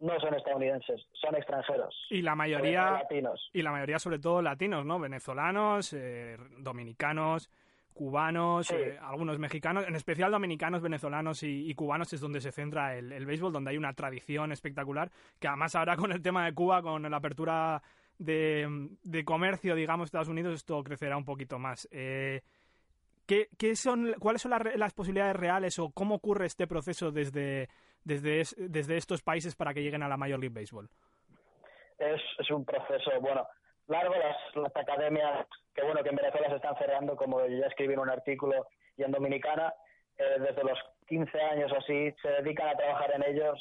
no 0.00 0.18
son 0.20 0.34
estadounidenses, 0.34 1.06
son 1.12 1.34
extranjeros. 1.34 1.94
Y 2.10 2.22
la 2.22 2.34
mayoría 2.34 2.92
latinos. 2.92 3.50
Y 3.52 3.62
la 3.62 3.72
mayoría 3.72 3.98
sobre 3.98 4.18
todo 4.18 4.42
latinos, 4.42 4.84
¿no? 4.84 4.98
Venezolanos, 4.98 5.92
eh, 5.92 6.36
dominicanos, 6.58 7.50
cubanos, 7.98 8.70
eh, 8.70 8.96
algunos 9.02 9.40
mexicanos, 9.40 9.84
en 9.88 9.96
especial 9.96 10.30
dominicanos, 10.30 10.80
venezolanos 10.82 11.42
y, 11.42 11.74
cubanos 11.74 12.12
es 12.12 12.20
donde 12.20 12.40
se 12.40 12.52
centra 12.52 12.96
el, 12.96 13.26
béisbol, 13.26 13.52
donde 13.52 13.72
hay 13.72 13.76
una 13.76 13.92
tradición 13.92 14.52
espectacular, 14.52 15.10
que 15.40 15.48
además 15.48 15.74
ahora 15.74 15.96
con 15.96 16.12
el 16.12 16.22
tema 16.22 16.44
de 16.44 16.54
Cuba, 16.54 16.80
con 16.80 17.02
la 17.02 17.16
apertura 17.16 17.82
de, 18.16 19.22
comercio, 19.24 19.74
digamos, 19.74 20.06
Estados 20.06 20.28
Unidos, 20.28 20.54
esto 20.54 20.82
crecerá 20.84 21.16
un 21.16 21.24
poquito 21.24 21.58
más. 21.58 21.88
Eh, 21.90 22.42
¿qué, 23.26 23.48
son, 23.74 24.14
¿Cuáles 24.20 24.42
son 24.42 24.52
las 24.76 24.94
posibilidades 24.94 25.34
reales 25.34 25.78
o 25.80 25.90
cómo 25.90 26.14
ocurre 26.14 26.46
este 26.46 26.68
proceso 26.68 27.10
desde 27.10 27.68
desde, 28.08 28.42
desde 28.56 28.96
estos 28.96 29.22
países 29.22 29.54
para 29.54 29.74
que 29.74 29.82
lleguen 29.82 30.02
a 30.02 30.08
la 30.08 30.16
Major 30.16 30.40
League 30.40 30.58
Baseball? 30.58 30.88
Es, 31.98 32.20
es 32.38 32.50
un 32.50 32.64
proceso, 32.64 33.10
bueno, 33.20 33.46
largo. 33.86 34.14
Las, 34.14 34.74
academias, 34.74 35.46
que 35.74 35.82
bueno, 35.82 36.02
que 36.02 36.08
en 36.08 36.16
Venezuela 36.16 36.48
se 36.48 36.56
están 36.56 36.76
cerrando, 36.78 37.16
como 37.16 37.46
ya 37.46 37.66
escribí 37.66 37.92
en 37.92 38.00
un 38.00 38.10
artículo, 38.10 38.66
y 38.96 39.02
en 39.02 39.12
Dominicana, 39.12 39.72
eh, 40.16 40.36
desde 40.40 40.64
los 40.64 40.78
15 41.06 41.40
años 41.40 41.70
o 41.72 41.76
así, 41.76 42.12
se 42.22 42.28
dedican 42.28 42.68
a 42.68 42.76
trabajar 42.76 43.12
en 43.14 43.24
ellos 43.24 43.58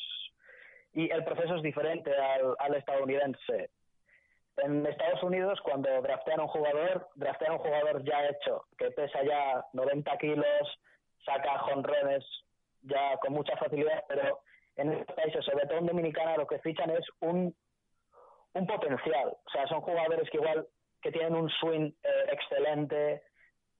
y 0.93 1.11
el 1.11 1.23
proceso 1.23 1.55
es 1.55 1.61
diferente 1.61 2.11
al, 2.15 2.55
al 2.59 2.75
estadounidense. 2.75 3.69
En 4.57 4.85
Estados 4.87 5.21
Unidos, 5.21 5.59
cuando 5.61 6.01
draftean 6.01 6.39
a 6.39 6.43
un 6.43 6.49
jugador, 6.49 7.07
draftean 7.15 7.51
a 7.51 7.55
un 7.55 7.59
jugador 7.59 8.03
ya 8.03 8.25
hecho, 8.25 8.63
que 8.77 8.89
pesa 8.91 9.23
ya 9.23 9.63
90 9.73 10.17
kilos, 10.17 10.79
saca 11.23 11.59
jonrones 11.59 12.25
ya 12.81 13.17
con 13.17 13.33
mucha 13.33 13.55
facilidad, 13.57 14.03
pero 14.07 14.39
en 14.75 14.93
estos 14.93 15.15
países, 15.15 15.45
sobre 15.45 15.65
todo 15.67 15.79
en 15.79 15.87
Dominicana, 15.87 16.37
lo 16.37 16.47
que 16.47 16.59
fichan 16.59 16.89
es 16.91 17.05
un, 17.21 17.55
un 18.53 18.67
potencial. 18.67 19.29
O 19.29 19.49
sea, 19.51 19.67
son 19.67 19.81
jugadores 19.81 20.29
que 20.29 20.37
igual 20.37 20.67
que 21.01 21.11
tienen 21.11 21.35
un 21.35 21.49
swing 21.49 21.91
eh, 22.03 22.25
excelente, 22.31 23.23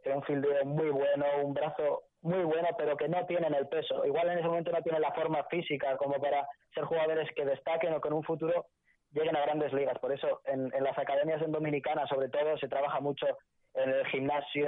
un 0.06 0.24
fildeo 0.24 0.66
muy 0.66 0.90
bueno, 0.90 1.26
un 1.44 1.54
brazo 1.54 2.04
muy 2.22 2.44
bueno, 2.44 2.70
pero 2.78 2.98
que 2.98 3.08
no 3.08 3.26
tienen 3.26 3.54
el 3.54 3.68
peso. 3.68 4.06
Igual 4.06 4.30
en 4.30 4.40
ese 4.40 4.48
momento 4.48 4.72
no 4.72 4.82
tienen 4.82 5.02
la 5.02 5.14
forma 5.14 5.44
física 5.46 5.98
como 5.98 6.20
para 6.20 6.48
ser 6.74 6.86
jugadores 6.86 7.30
que 7.36 7.46
destaquen 7.46 7.94
o 7.94 8.02
que 8.02 8.08
en 8.08 8.14
un 8.16 8.24
futuro 8.24 8.66
lleguen 9.12 9.36
a 9.36 9.42
grandes 9.42 9.74
ligas. 9.74 9.98
Por 10.00 10.12
eso 10.12 10.42
en, 10.46 10.70
las 10.70 10.98
academias 10.98 11.42
en 11.42 11.52
Dominicana, 11.52 12.08
sobre 12.08 12.30
todo, 12.30 12.58
se 12.58 12.68
trabaja 12.68 13.00
mucho 13.00 13.28
en 13.74 13.90
el 13.90 14.06
gimnasio, 14.08 14.68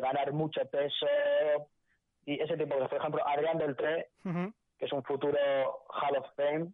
ganar 0.00 0.32
mucho 0.32 0.62
peso 0.66 1.06
y 2.26 2.40
ese 2.40 2.56
tipo 2.56 2.74
de 2.76 2.88
Por 2.88 2.98
ejemplo, 2.98 3.26
Adrián 3.26 3.58
Beltré, 3.58 4.08
que 4.22 4.84
es 4.86 4.92
un 4.92 5.02
futuro 5.02 5.38
Hall 5.88 6.16
of 6.16 6.26
Fame, 6.36 6.72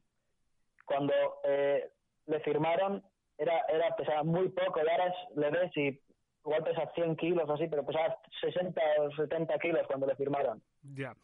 cuando 0.85 1.13
eh, 1.45 1.91
le 2.27 2.41
firmaron 2.41 3.03
era, 3.39 3.61
era 3.69 3.95
pesaba 3.97 4.23
muy 4.23 4.49
poco 4.49 4.81
y 4.83 4.89
ahora 4.89 5.15
le 5.35 5.51
ves 5.51 5.77
y 5.77 6.01
igual 6.45 6.65
pesa 6.65 6.91
100 6.95 7.17
kilos 7.17 7.51
así, 7.51 7.67
pero 7.69 7.85
pesaba 7.85 8.17
60 8.41 8.81
o 9.01 9.11
70 9.15 9.59
kilos 9.59 9.83
cuando 9.87 10.07
le 10.07 10.17
firmaron. 10.17 10.63
Ya. 10.95 11.15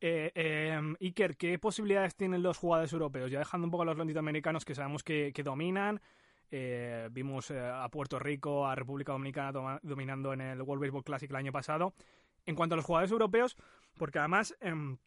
Eh, 0.00 0.32
eh, 0.34 0.80
Iker, 1.00 1.36
¿qué 1.36 1.58
posibilidades 1.60 2.16
tienen 2.16 2.42
los 2.42 2.58
jugadores 2.58 2.92
europeos? 2.92 3.30
Ya 3.30 3.38
dejando 3.38 3.66
un 3.66 3.70
poco 3.70 3.84
a 3.84 3.86
los 3.86 3.96
latinoamericanos 3.96 4.64
que 4.64 4.74
sabemos 4.74 5.04
que, 5.04 5.32
dominan. 5.44 6.00
Eh, 6.50 7.08
vimos 7.12 7.50
eh, 7.50 7.60
a 7.60 7.88
Puerto 7.88 8.18
Rico, 8.18 8.66
a 8.66 8.74
República 8.74 9.12
Dominicana 9.12 9.78
dominando 9.82 10.32
en 10.32 10.40
el 10.40 10.60
World 10.60 10.82
Baseball 10.82 11.04
Classic 11.04 11.30
el 11.30 11.36
año 11.36 11.52
pasado. 11.52 11.94
En 12.46 12.56
cuanto 12.56 12.74
a 12.74 12.76
los 12.76 12.84
jugadores 12.84 13.12
europeos, 13.12 13.56
porque 13.96 14.18
además 14.18 14.56
em, 14.60 14.98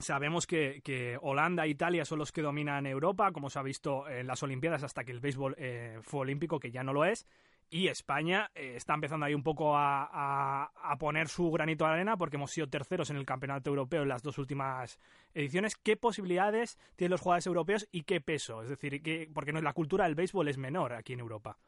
Sabemos 0.00 0.46
que, 0.46 0.80
que, 0.84 1.18
Holanda 1.20 1.64
e 1.64 1.70
Italia 1.70 2.04
son 2.04 2.20
los 2.20 2.30
que 2.30 2.40
dominan 2.40 2.86
Europa, 2.86 3.32
como 3.32 3.50
se 3.50 3.58
ha 3.58 3.62
visto 3.62 4.08
en 4.08 4.28
las 4.28 4.40
Olimpiadas 4.44 4.84
hasta 4.84 5.02
que 5.02 5.10
el 5.10 5.18
béisbol 5.18 5.56
eh, 5.58 5.98
fue 6.02 6.20
olímpico, 6.20 6.60
que 6.60 6.70
ya 6.70 6.84
no 6.84 6.92
lo 6.92 7.04
es. 7.04 7.26
Y 7.68 7.88
España 7.88 8.48
eh, 8.54 8.74
está 8.76 8.94
empezando 8.94 9.26
ahí 9.26 9.34
un 9.34 9.42
poco 9.42 9.76
a, 9.76 10.70
a, 10.72 10.98
poner 10.98 11.26
su 11.28 11.50
granito 11.50 11.84
de 11.84 11.90
arena 11.90 12.16
porque 12.16 12.36
hemos 12.36 12.52
sido 12.52 12.68
terceros 12.68 13.10
en 13.10 13.16
el 13.16 13.26
Campeonato 13.26 13.70
Europeo 13.70 14.02
en 14.02 14.08
las 14.08 14.22
dos 14.22 14.38
últimas 14.38 15.00
ediciones. 15.34 15.74
¿Qué 15.74 15.96
posibilidades 15.96 16.78
tienen 16.94 17.10
los 17.10 17.20
jugadores 17.20 17.46
europeos 17.46 17.88
y 17.90 18.04
qué 18.04 18.20
peso? 18.20 18.62
Es 18.62 18.68
decir, 18.68 19.02
¿qué, 19.02 19.28
porque 19.34 19.52
no, 19.52 19.60
la 19.60 19.72
cultura 19.72 20.04
del 20.04 20.14
béisbol 20.14 20.46
es 20.46 20.58
menor 20.58 20.92
aquí 20.92 21.14
en 21.14 21.20
Europa. 21.20 21.58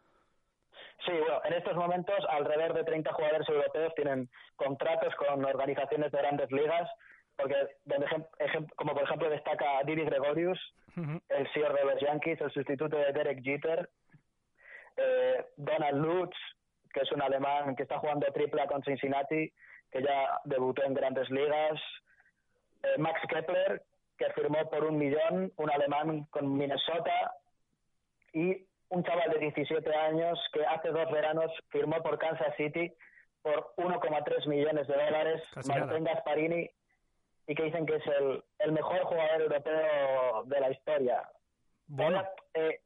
Sí, 1.07 1.12
bueno, 1.12 1.40
en 1.45 1.52
estos 1.54 1.75
momentos 1.76 2.19
alrededor 2.28 2.75
de 2.75 2.85
30 2.85 3.12
jugadores 3.12 3.49
europeos 3.49 3.95
tienen 3.95 4.28
contratos 4.57 5.14
con 5.16 5.45
organizaciones 5.45 6.12
de 6.12 6.19
grandes 6.19 6.50
ligas 6.52 6.88
porque 7.40 7.57
como 8.76 8.95
por 8.95 9.02
ejemplo 9.02 9.30
destaca 9.30 9.83
Didi 9.85 10.04
Gregorius, 10.04 10.59
el 10.97 11.52
señor 11.52 11.75
de 11.75 11.85
los 11.85 12.00
Yankees, 12.00 12.40
el 12.40 12.50
sustituto 12.50 12.97
de 12.97 13.12
Derek 13.12 13.42
Jeter, 13.42 13.88
eh, 14.97 15.47
Donald 15.57 16.04
Lutz, 16.04 16.37
que 16.92 17.00
es 17.00 17.12
un 17.12 17.23
alemán 17.23 17.75
que 17.76 17.85
está 17.85 17.99
jugando 17.99 18.26
tripla 18.33 18.66
con 18.66 18.83
Cincinnati, 18.83 19.52
que 19.90 20.02
ya 20.02 20.40
debutó 20.45 20.83
en 20.85 20.95
grandes 20.95 21.30
ligas, 21.30 21.80
eh, 22.83 22.99
Max 22.99 23.21
Kepler, 23.28 23.83
que 24.19 24.30
firmó 24.33 24.69
por 24.69 24.85
un 24.85 24.99
millón, 24.99 25.52
un 25.57 25.71
alemán 25.71 26.26
con 26.30 26.52
Minnesota, 26.57 27.35
y 28.33 28.66
un 28.90 29.02
chaval 29.04 29.30
de 29.30 29.38
17 29.38 29.94
años 29.94 30.38
que 30.52 30.64
hace 30.66 30.88
dos 30.90 31.11
veranos 31.11 31.50
firmó 31.68 32.02
por 32.02 32.18
Kansas 32.18 32.54
City 32.56 32.92
por 33.42 33.75
1,3 33.76 34.47
millones 34.47 34.87
de 34.87 34.94
dólares, 34.94 35.42
Martín 35.66 36.04
Gasparini, 36.04 36.70
y 37.47 37.54
que 37.54 37.62
dicen 37.64 37.87
que 37.87 37.97
es 37.97 38.06
el, 38.06 38.44
el 38.59 38.73
mejor 38.73 39.02
jugador 39.04 39.40
europeo 39.40 40.44
de 40.44 40.61
la 40.61 40.70
historia. 40.70 41.28
Bueno. 41.87 42.23
Eh, 42.54 42.80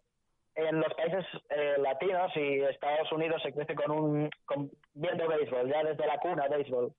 en 0.57 0.81
los 0.81 0.95
países 0.95 1.25
eh, 1.51 1.77
latinos 1.79 2.31
y 2.37 2.61
Estados 2.61 3.11
Unidos 3.11 3.43
se 3.43 3.53
crece 3.53 3.75
con 3.75 3.91
un 3.91 4.31
con, 4.45 4.71
viendo 4.95 5.27
béisbol, 5.27 5.69
ya 5.69 5.83
desde 5.83 6.07
la 6.07 6.19
cuna 6.19 6.47
béisbol. 6.49 6.93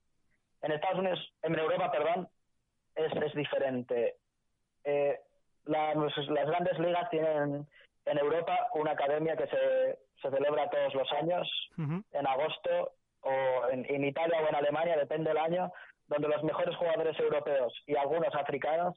En 0.62 0.72
Estados 0.72 0.98
Unidos, 0.98 1.32
en 1.42 1.58
Europa, 1.58 1.90
perdón, 1.90 2.28
es, 2.94 3.12
es 3.12 3.34
diferente. 3.34 4.16
Eh, 4.84 5.18
las, 5.64 5.96
las 5.96 6.46
grandes 6.46 6.78
ligas 6.78 7.08
tienen 7.10 7.66
en 8.06 8.18
Europa 8.18 8.68
una 8.74 8.92
academia 8.92 9.36
que 9.36 9.46
se, 9.46 9.98
se 10.22 10.30
celebra 10.30 10.70
todos 10.70 10.94
los 10.94 11.12
años, 11.12 11.48
en 11.78 12.26
agosto, 12.26 12.92
o 13.22 13.68
en, 13.70 13.84
en 13.88 14.04
Italia 14.04 14.40
o 14.42 14.48
en 14.48 14.54
Alemania, 14.54 14.96
depende 14.96 15.30
del 15.30 15.38
año, 15.38 15.72
donde 16.06 16.28
los 16.28 16.42
mejores 16.44 16.76
jugadores 16.76 17.18
europeos 17.18 17.72
y 17.86 17.96
algunos 17.96 18.34
africanos 18.34 18.94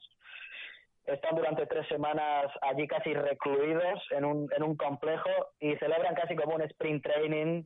están 1.06 1.34
durante 1.34 1.66
tres 1.66 1.86
semanas 1.88 2.46
allí 2.62 2.86
casi 2.86 3.12
recluidos 3.14 4.00
en 4.10 4.24
un, 4.24 4.48
en 4.56 4.62
un 4.62 4.76
complejo 4.76 5.30
y 5.58 5.74
celebran 5.76 6.14
casi 6.14 6.36
como 6.36 6.54
un 6.54 6.62
sprint 6.62 7.02
training 7.02 7.64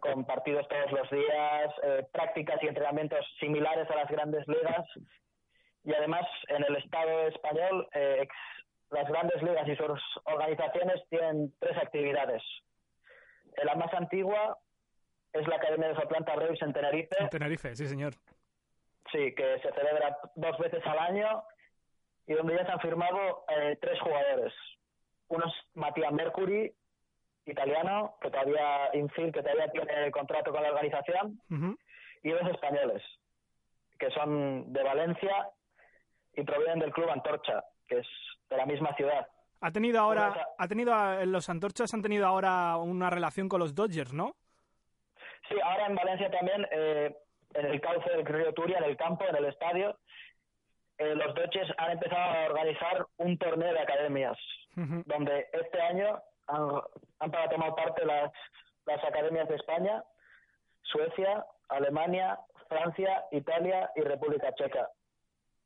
con 0.00 0.24
partidos 0.24 0.66
todos 0.68 0.92
los 0.92 1.10
días, 1.10 1.70
eh, 1.82 2.06
prácticas 2.12 2.62
y 2.62 2.68
entrenamientos 2.68 3.26
similares 3.40 3.90
a 3.90 3.96
las 3.96 4.08
grandes 4.08 4.46
ligas. 4.46 4.86
Y 5.84 5.94
además, 5.94 6.26
en 6.48 6.64
el 6.64 6.76
Estado 6.76 7.28
español, 7.28 7.88
eh, 7.94 8.26
las 8.90 9.08
grandes 9.08 9.42
ligas 9.42 9.66
y 9.68 9.76
sus 9.76 10.00
organizaciones 10.24 11.02
tienen 11.08 11.52
tres 11.58 11.76
actividades. 11.76 12.42
La 13.64 13.74
más 13.74 13.92
antigua 13.94 14.58
es 15.32 15.46
la 15.46 15.56
Academia 15.56 15.88
de 15.88 15.96
Soplanta 15.96 16.34
Braves 16.36 16.62
en 16.62 16.72
Tenerife. 16.72 17.16
En 17.18 17.28
Tenerife, 17.30 17.74
sí, 17.74 17.86
señor. 17.86 18.14
Sí, 19.12 19.34
que 19.34 19.58
se 19.60 19.72
celebra 19.72 20.18
dos 20.34 20.58
veces 20.58 20.84
al 20.86 20.98
año 20.98 21.42
y 22.26 22.34
donde 22.34 22.56
ya 22.56 22.66
se 22.66 22.72
han 22.72 22.80
firmado 22.80 23.44
eh, 23.48 23.78
tres 23.80 24.00
jugadores. 24.00 24.52
Uno 25.28 25.44
es 25.46 25.54
Matías 25.74 26.12
Mercury, 26.12 26.72
italiano, 27.46 28.16
que 28.20 28.30
todavía, 28.30 28.90
infield, 28.92 29.32
que 29.32 29.42
todavía 29.42 29.70
tiene 29.70 30.10
contrato 30.10 30.52
con 30.52 30.62
la 30.62 30.70
organización, 30.70 31.40
y 32.22 32.30
dos 32.30 32.48
españoles, 32.50 33.02
que 33.98 34.10
son 34.10 34.72
de 34.72 34.82
Valencia 34.82 35.48
y 36.34 36.42
provienen 36.42 36.80
del 36.80 36.92
club 36.92 37.10
Antorcha, 37.10 37.64
que 37.88 37.98
es 37.98 38.06
de 38.50 38.56
la 38.56 38.66
misma 38.66 38.94
ciudad. 38.94 39.26
Ha 39.60 39.70
tenido 39.70 40.00
ahora, 40.00 40.48
ha 40.58 40.68
tenido, 40.68 40.94
los 41.24 41.48
Antorchas 41.48 41.92
han 41.94 42.02
tenido 42.02 42.26
ahora 42.26 42.76
una 42.76 43.10
relación 43.10 43.48
con 43.48 43.60
los 43.60 43.74
Dodgers, 43.74 44.12
¿no? 44.12 44.36
Sí, 45.48 45.56
ahora 45.62 45.86
en 45.86 45.94
Valencia 45.94 46.30
también 46.30 46.66
eh, 46.70 47.16
en 47.54 47.66
el 47.66 47.80
cauce 47.80 48.10
del 48.10 48.26
río 48.26 48.52
Turia, 48.52 48.78
en 48.78 48.84
el 48.84 48.96
campo, 48.96 49.24
en 49.26 49.36
el 49.36 49.46
estadio, 49.46 49.98
eh, 50.98 51.14
los 51.14 51.34
Dodgers 51.34 51.72
han 51.78 51.92
empezado 51.92 52.22
a 52.22 52.46
organizar 52.46 53.06
un 53.18 53.38
torneo 53.38 53.72
de 53.72 53.80
academias, 53.80 54.36
donde 54.74 55.48
este 55.52 55.80
año 55.80 56.20
han, 56.48 56.80
han 57.20 57.50
tomar 57.50 57.74
parte 57.74 58.04
las, 58.04 58.30
las 58.84 59.02
academias 59.04 59.48
de 59.48 59.56
España, 59.56 60.02
Suecia, 60.82 61.44
Alemania, 61.68 62.38
Francia, 62.68 63.24
Italia 63.32 63.90
y 63.94 64.00
República 64.02 64.54
Checa. 64.54 64.88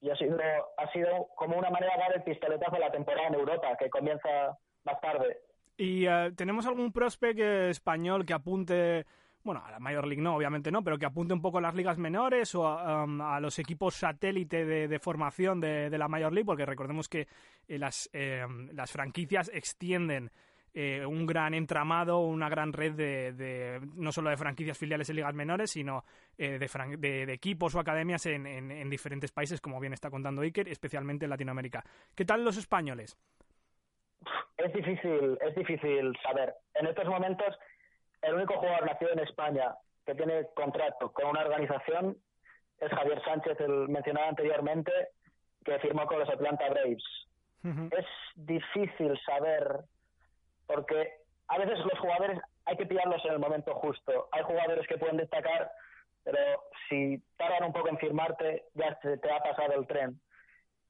Y 0.01 0.11
ha 0.11 0.17
sido, 0.17 0.39
ha 0.77 0.91
sido 0.93 1.29
como 1.37 1.59
una 1.59 1.71
manera 1.71 1.95
de 1.95 2.01
dar 2.01 2.17
el 2.17 2.23
pistoletazo 2.23 2.77
a 2.77 2.81
la 2.81 2.91
temporada 2.91 3.29
en 3.29 3.35
Europa, 3.35 3.77
que 3.79 3.91
comienza 3.91 4.57
más 4.85 5.01
tarde. 5.01 5.39
¿Y 5.77 6.07
eh, 6.07 6.33
tenemos 6.37 6.67
algún 6.67 6.93
prospect 6.93 7.39
español 7.39 8.25
que 8.25 8.35
apunte 8.35 9.07
bueno, 9.43 9.63
a 9.65 9.71
la 9.71 9.79
Major 9.79 10.07
League 10.07 10.23
no, 10.23 10.37
obviamente 10.37 10.71
no, 10.71 10.85
pero 10.85 10.99
que 10.99 11.07
apunte 11.07 11.33
un 11.33 11.41
poco 11.41 11.59
a 11.59 11.61
las 11.63 11.75
ligas 11.75 11.97
menores 11.97 12.55
o 12.55 12.67
a, 12.67 13.05
um, 13.05 13.21
los 13.41 13.59
equipos 13.59 13.95
satélite 13.95 14.65
de, 14.65 14.99
formación 14.99 15.61
de, 15.61 15.97
la 15.97 16.09
Major 16.09 16.33
League, 16.33 16.45
porque 16.45 16.67
recordemos 16.67 17.09
que 17.09 17.27
eh, 17.67 17.79
las, 17.79 18.11
eh, 18.13 18.47
las 18.73 18.93
franquicias 18.93 19.51
extienden 19.53 20.31
eh, 20.75 21.05
un 21.05 21.27
gran 21.27 21.55
entramado, 21.55 22.21
una 22.21 22.49
gran 22.49 22.73
red 22.73 22.93
de, 22.93 23.81
no 23.97 24.13
solo 24.13 24.31
de 24.31 24.37
franquicias 24.37 24.79
filiales 24.79 25.09
en 25.11 25.17
ligas 25.17 25.35
menores, 25.35 25.71
sino 25.71 26.05
de, 26.37 26.59
de, 26.99 27.33
equipos 27.33 27.75
o 27.75 27.81
academias 27.81 28.25
en, 28.27 28.47
en, 28.47 28.91
diferentes 28.91 29.33
países, 29.33 29.61
como 29.61 29.81
bien 29.81 29.93
está 29.93 30.11
contando 30.11 30.43
Iker, 30.43 30.69
especialmente 30.69 31.27
en 31.27 31.31
Latinoamérica. 31.31 31.85
¿Qué 32.15 32.25
tal 32.25 32.45
los 32.45 32.57
españoles? 32.57 33.19
Es 34.57 34.73
difícil, 34.73 35.39
es 35.41 35.55
difícil 35.55 36.17
saber. 36.23 36.55
En 36.75 36.87
estos 36.87 37.07
momentos 37.07 37.57
el 38.23 38.35
único 38.35 38.55
jugador 38.55 38.87
nacido 38.87 39.13
en 39.13 39.21
España 39.21 39.75
que 40.05 40.15
tiene 40.15 40.47
contrato 40.55 41.13
con 41.13 41.27
una 41.27 41.43
organización 41.43 42.17
es 42.79 42.91
Javier 42.91 43.23
Sánchez, 43.25 43.61
el 43.61 43.89
mencionado 43.89 44.29
anteriormente, 44.29 44.93
que 45.65 45.79
firmó 45.81 46.07
con 46.07 46.19
los 46.19 46.29
Atlanta 46.29 46.69
Braves. 46.71 47.05
Es 47.63 48.07
difícil 48.37 49.19
saber, 49.27 49.81
porque 50.73 51.15
a 51.49 51.59
veces 51.59 51.79
los 51.81 51.99
jugadores 51.99 52.39
hay 52.65 52.77
que 52.77 52.87
pillarlos 52.87 53.25
en 53.25 53.33
el 53.33 53.39
momento 53.41 53.75
justo. 53.75 54.29
Hay 54.31 54.43
jugadores 54.45 54.87
que 54.87 54.99
pueden 54.99 55.17
destacar, 55.17 55.71
pero 56.23 56.39
si 56.89 57.19
tardan 57.37 57.65
un 57.65 57.73
poco 57.73 57.89
en 57.89 57.99
firmarte, 57.99 58.67
ya 58.75 58.97
se 59.03 59.19
te 59.19 59.33
ha 59.33 59.41
pasado 59.41 59.75
el 59.75 59.87
tren. 59.87 60.21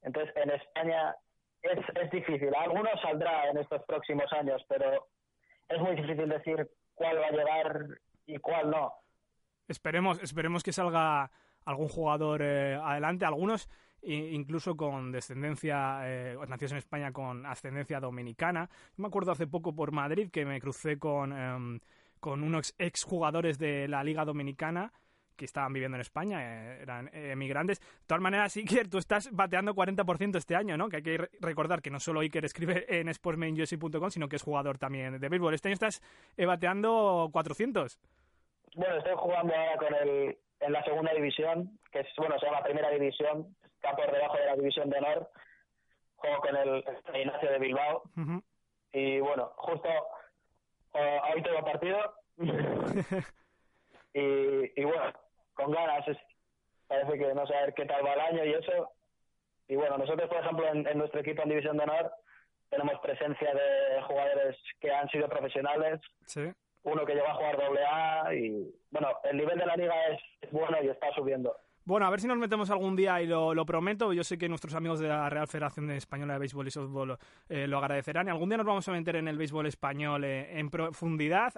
Entonces, 0.03 0.35
en 0.35 0.51
España 0.51 1.15
es, 1.63 1.79
es 1.95 2.11
difícil. 2.11 2.53
Algunos 2.55 3.01
saldrá 3.01 3.49
en 3.49 3.57
estos 3.57 3.83
próximos 3.85 4.31
años, 4.33 4.63
pero 4.67 5.07
es 5.67 5.79
muy 5.79 5.95
difícil 5.95 6.29
decir 6.29 6.69
cuál 6.93 7.17
va 7.17 7.27
a 7.27 7.31
llegar 7.31 7.85
y 8.27 8.37
cuál 8.37 8.69
no. 8.69 8.93
Esperemos, 9.67 10.21
esperemos 10.21 10.63
que 10.63 10.73
salga 10.73 11.31
algún 11.65 11.87
jugador 11.87 12.41
eh, 12.43 12.75
adelante. 12.75 13.25
Algunos 13.25 13.67
incluso 14.03 14.75
con 14.75 15.11
descendencia, 15.11 16.01
eh, 16.03 16.35
nacidos 16.47 16.71
en 16.71 16.77
España 16.79 17.11
con 17.11 17.45
ascendencia 17.45 17.99
dominicana. 17.99 18.69
me 18.97 19.07
acuerdo 19.07 19.31
hace 19.31 19.47
poco 19.47 19.73
por 19.73 19.91
Madrid 19.91 20.29
que 20.31 20.45
me 20.45 20.59
crucé 20.59 20.97
con, 20.97 21.33
em, 21.33 21.79
con 22.19 22.43
unos 22.43 22.73
exjugadores 22.77 23.57
de 23.57 23.87
la 23.87 24.03
Liga 24.03 24.25
Dominicana 24.25 24.91
que 25.41 25.45
estaban 25.45 25.73
viviendo 25.73 25.97
en 25.97 26.01
España, 26.01 26.39
eh, 26.43 26.81
eran 26.83 27.07
eh, 27.07 27.31
emigrantes. 27.31 27.79
De 27.79 28.05
todas 28.05 28.21
maneras, 28.21 28.55
Iker, 28.55 28.87
tú 28.87 28.99
estás 28.99 29.29
bateando 29.31 29.73
40% 29.73 30.37
este 30.37 30.55
año, 30.55 30.77
¿no? 30.77 30.87
Que 30.87 30.97
hay 30.97 31.01
que 31.01 31.17
recordar 31.39 31.81
que 31.81 31.89
no 31.89 31.99
solo 31.99 32.19
Iker 32.19 32.45
escribe 32.45 32.85
en 32.87 33.11
sportsmainjersey.com, 33.11 34.11
sino 34.11 34.29
que 34.29 34.35
es 34.35 34.43
jugador 34.43 34.77
también 34.77 35.19
de 35.19 35.29
béisbol. 35.29 35.55
Este 35.55 35.69
año 35.69 35.73
estás 35.73 35.99
eh, 36.37 36.45
bateando 36.45 37.29
400. 37.31 37.99
Bueno, 38.75 38.97
estoy 38.97 39.13
jugando 39.17 39.55
ahora 39.55 39.77
con 39.77 39.95
el, 39.95 40.37
en 40.59 40.71
la 40.71 40.83
segunda 40.83 41.11
división, 41.11 41.79
que 41.91 42.01
es, 42.01 42.07
bueno, 42.17 42.37
se 42.39 42.45
llama 42.45 42.61
Primera 42.63 42.91
División, 42.91 43.55
está 43.81 43.95
por 43.95 44.11
debajo 44.11 44.37
de 44.37 44.45
la 44.45 44.55
División 44.55 44.89
de 44.89 44.97
Honor. 44.99 45.31
Juego 46.17 46.41
con 46.41 46.55
el 46.55 46.85
Ignacio 47.15 47.51
de 47.51 47.59
Bilbao. 47.59 48.03
Y 48.93 49.19
bueno, 49.19 49.51
justo 49.57 49.89
hoy 50.93 51.41
tengo 51.41 51.65
partido. 51.65 52.13
y, 54.13 54.79
y 54.79 54.83
bueno, 54.83 55.13
con 55.55 55.71
ganas. 55.71 56.05
parece 56.87 57.17
que 57.17 57.33
no 57.33 57.47
saber 57.47 57.73
qué 57.73 57.85
tal 57.85 58.05
va 58.05 58.13
el 58.13 58.19
año 58.19 58.45
y 58.45 58.53
eso. 58.53 58.91
Y 59.67 59.75
bueno, 59.75 59.97
nosotros, 59.97 60.29
por 60.29 60.37
ejemplo, 60.37 60.67
en, 60.67 60.97
nuestro 60.97 61.21
equipo 61.21 61.41
en 61.41 61.49
División 61.49 61.77
de 61.77 61.83
Honor 61.83 62.13
tenemos 62.69 62.99
presencia 62.99 63.53
de 63.53 64.01
jugadores 64.03 64.57
que 64.79 64.91
han 64.91 65.09
sido 65.09 65.27
profesionales. 65.27 65.99
Uno 66.83 67.05
que 67.05 67.15
lleva 67.15 67.31
a 67.31 67.35
jugar 67.35 67.57
doble 67.57 67.81
A 67.85 68.33
y 68.33 68.73
bueno, 68.91 69.09
el 69.23 69.37
nivel 69.37 69.57
de 69.57 69.65
la 69.65 69.75
liga 69.75 69.95
es 70.07 70.51
bueno 70.51 70.77
y 70.83 70.89
está 70.89 71.11
subiendo. 71.13 71.55
Bueno, 71.83 72.05
a 72.05 72.11
ver 72.11 72.19
si 72.21 72.27
nos 72.27 72.37
metemos 72.37 72.69
algún 72.69 72.95
día 72.95 73.19
y 73.23 73.25
lo, 73.25 73.65
prometo. 73.65 74.13
Yo 74.13 74.23
sé 74.23 74.37
que 74.37 74.47
nuestros 74.47 74.75
amigos 74.75 74.99
de 74.99 75.07
la 75.07 75.27
Real 75.29 75.47
Federación 75.47 75.89
Española 75.89 76.33
de 76.33 76.39
Béisbol 76.39 76.67
y 76.67 76.71
Softball 76.71 77.17
eh, 77.49 77.65
lo 77.65 77.79
agradecerán. 77.79 78.27
Y 78.27 78.29
algún 78.29 78.49
día 78.49 78.57
nos 78.57 78.67
vamos 78.67 78.87
a 78.87 78.91
meter 78.91 79.15
en 79.15 79.27
el 79.27 79.35
béisbol 79.35 79.65
español 79.65 80.23
eh, 80.23 80.59
en 80.59 80.69
profundidad, 80.69 81.53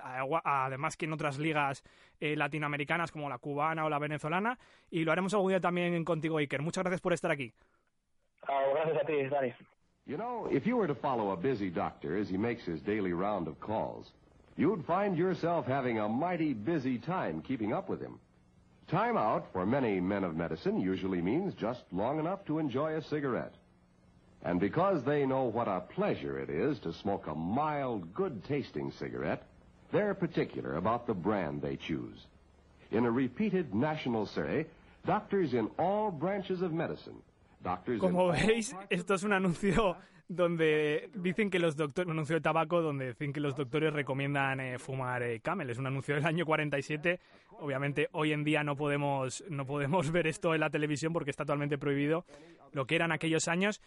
además 0.46 0.96
que 0.96 1.06
en 1.06 1.14
otras 1.14 1.38
ligas 1.40 1.84
eh, 2.22 2.38
latinoamericanas 2.38 3.12
como 3.12 3.28
la 3.28 3.38
cubana 3.38 3.84
o 3.84 3.90
la 3.90 4.00
venezolana. 4.00 4.58
Y 4.90 5.04
lo 5.04 5.12
haremos 5.12 5.34
algún 5.34 5.50
día 5.50 5.60
también 5.60 6.06
contigo, 6.06 6.38
Iker. 6.38 6.62
Muchas 6.62 6.86
gracias 6.86 7.02
por 7.02 7.12
estar 7.12 7.30
aquí. 7.30 7.52
Ah, 8.48 8.62
gracias 8.74 9.04
a 9.04 9.06
ti, 9.06 9.24
Dani. 9.30 9.54
You 10.06 10.18
know, 10.18 10.48
if 10.50 10.66
you 10.66 10.78
were 10.78 10.88
to 10.88 10.96
follow 10.96 11.32
a 11.32 11.38
busy 11.38 11.70
doctor 11.70 12.18
as 12.18 12.30
he 12.30 12.38
makes 12.38 12.66
his 12.66 12.82
daily 12.82 13.14
round 13.14 13.48
of 13.50 13.60
calls, 13.60 14.14
you'd 14.56 14.86
find 14.86 15.18
yourself 15.18 15.66
having 15.66 16.00
a 16.00 16.08
mighty 16.08 16.54
busy 16.54 16.98
time 16.98 17.42
keeping 17.42 17.74
up 17.74 17.90
with 17.90 18.02
him. 18.02 18.20
Time 18.90 19.18
out 19.18 19.48
for 19.54 19.66
many 19.66 20.00
men 20.00 20.24
of 20.24 20.36
medicine 20.36 20.80
usually 20.80 21.22
means 21.22 21.54
just 21.56 21.82
long 21.92 22.20
enough 22.20 22.46
to 22.46 22.60
enjoy 22.60 22.96
a 22.96 23.02
cigarette. 23.04 23.54
And 24.44 24.60
because 24.60 25.04
they 25.04 25.26
know 25.26 25.46
what 25.46 25.68
a 25.68 25.80
pleasure 25.80 26.38
it 26.38 26.50
is 26.50 26.78
to 26.80 26.94
smoke 26.94 27.28
a 27.28 27.36
mild, 27.36 28.14
good-tasting 28.14 28.92
cigarette, 29.00 29.44
they're 29.92 30.14
particular 30.14 30.76
about 30.76 31.08
the 31.08 31.14
brand 31.14 31.62
they 31.62 31.78
choose. 31.78 32.26
In 32.92 33.06
a 33.06 33.12
repeated 33.12 33.74
national 33.74 34.26
survey, 34.26 34.66
doctors 35.06 35.54
in 35.54 35.70
all 35.80 36.12
branches 36.12 36.62
of 36.62 36.74
medicine, 36.74 37.16
doctors 37.64 38.02
Como 38.02 38.32
veis, 38.32 38.74
esto 38.92 39.14
es 39.14 39.24
un 39.24 39.32
anuncio 39.32 39.96
donde 40.28 41.10
dicen 41.14 41.50
que 41.50 41.60
los 41.60 41.76
doctores, 41.76 42.08
un 42.08 42.14
anuncio 42.14 42.36
de 42.36 42.42
tabaco 42.42 42.82
donde 42.82 43.08
dicen 43.08 43.34
que 43.34 43.40
los 43.40 43.56
doctores 43.56 43.94
recomiendan 43.94 44.60
eh, 44.60 44.80
fumar 44.80 45.24
eh, 45.24 45.40
Camel. 45.40 45.70
Es 45.70 45.78
un 45.78 45.88
anuncio 45.88 46.16
del 46.16 46.26
año 46.26 46.46
47. 46.46 47.20
Obviamente 47.60 48.10
hoy 48.12 48.32
en 48.34 48.44
día 48.44 48.64
no 48.64 48.76
podemos, 48.76 49.44
no 49.50 49.66
podemos 49.66 50.12
ver 50.12 50.28
esto 50.28 50.54
en 50.54 50.62
la 50.62 50.70
televisión 50.70 51.14
porque 51.14 51.30
está 51.30 51.46
totalmente 51.46 51.78
prohibido 51.78 52.26
lo 52.72 52.86
que 52.86 52.96
eran 52.96 53.12
aquellos 53.12 53.48
años. 53.48 53.82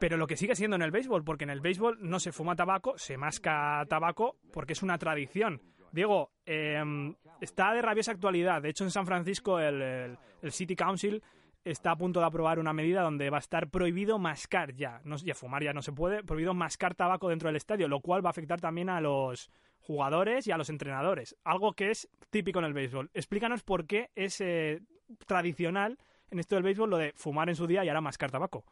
Pero 0.00 0.16
lo 0.16 0.26
que 0.26 0.36
sigue 0.36 0.56
siendo 0.56 0.76
en 0.76 0.82
el 0.82 0.90
béisbol, 0.90 1.24
porque 1.24 1.44
en 1.44 1.50
el 1.50 1.60
béisbol 1.60 1.98
no 2.00 2.18
se 2.18 2.32
fuma 2.32 2.56
tabaco, 2.56 2.98
se 2.98 3.16
masca 3.16 3.84
tabaco 3.88 4.36
porque 4.52 4.72
es 4.72 4.82
una 4.82 4.98
tradición. 4.98 5.62
Diego, 5.92 6.32
em, 6.44 7.14
está 7.40 7.72
de 7.72 7.80
rabiosa 7.80 8.10
actualidad. 8.10 8.60
De 8.60 8.70
hecho, 8.70 8.84
en 8.84 8.90
San 8.90 9.06
Francisco 9.06 9.60
el 9.60 10.18
City 10.50 10.74
Council 10.74 11.22
está 11.64 11.92
a 11.92 11.96
punto 11.96 12.20
de 12.20 12.26
aprobar 12.26 12.58
una 12.58 12.72
medida 12.72 13.02
donde 13.02 13.30
va 13.30 13.38
a 13.38 13.40
estar 13.40 13.70
prohibido 13.70 14.18
mascar 14.18 14.74
ya, 14.74 15.00
no, 15.04 15.16
ya 15.16 15.34
fumar 15.34 15.62
ya 15.62 15.72
no 15.72 15.82
se 15.82 15.92
puede, 15.92 16.22
prohibido 16.22 16.54
mascar 16.54 16.94
tabaco 16.94 17.28
dentro 17.28 17.48
del 17.48 17.56
estadio, 17.56 17.88
lo 17.88 18.00
cual 18.00 18.24
va 18.24 18.28
a 18.28 18.30
afectar 18.30 18.60
también 18.60 18.90
a 18.90 19.00
los 19.00 19.50
jugadores 19.80 20.46
y 20.46 20.52
a 20.52 20.58
los 20.58 20.70
entrenadores, 20.70 21.36
algo 21.44 21.72
que 21.74 21.90
es 21.90 22.08
típico 22.30 22.58
en 22.58 22.66
el 22.66 22.74
béisbol. 22.74 23.10
Explícanos 23.14 23.62
por 23.62 23.86
qué 23.86 24.10
es 24.14 24.40
eh, 24.40 24.82
tradicional 25.26 25.98
en 26.30 26.38
esto 26.38 26.54
del 26.54 26.64
béisbol 26.64 26.90
lo 26.90 26.98
de 26.98 27.12
fumar 27.16 27.48
en 27.48 27.56
su 27.56 27.66
día 27.66 27.84
y 27.84 27.88
ahora 27.88 28.00
mascar 28.00 28.30
tabaco. 28.30 28.64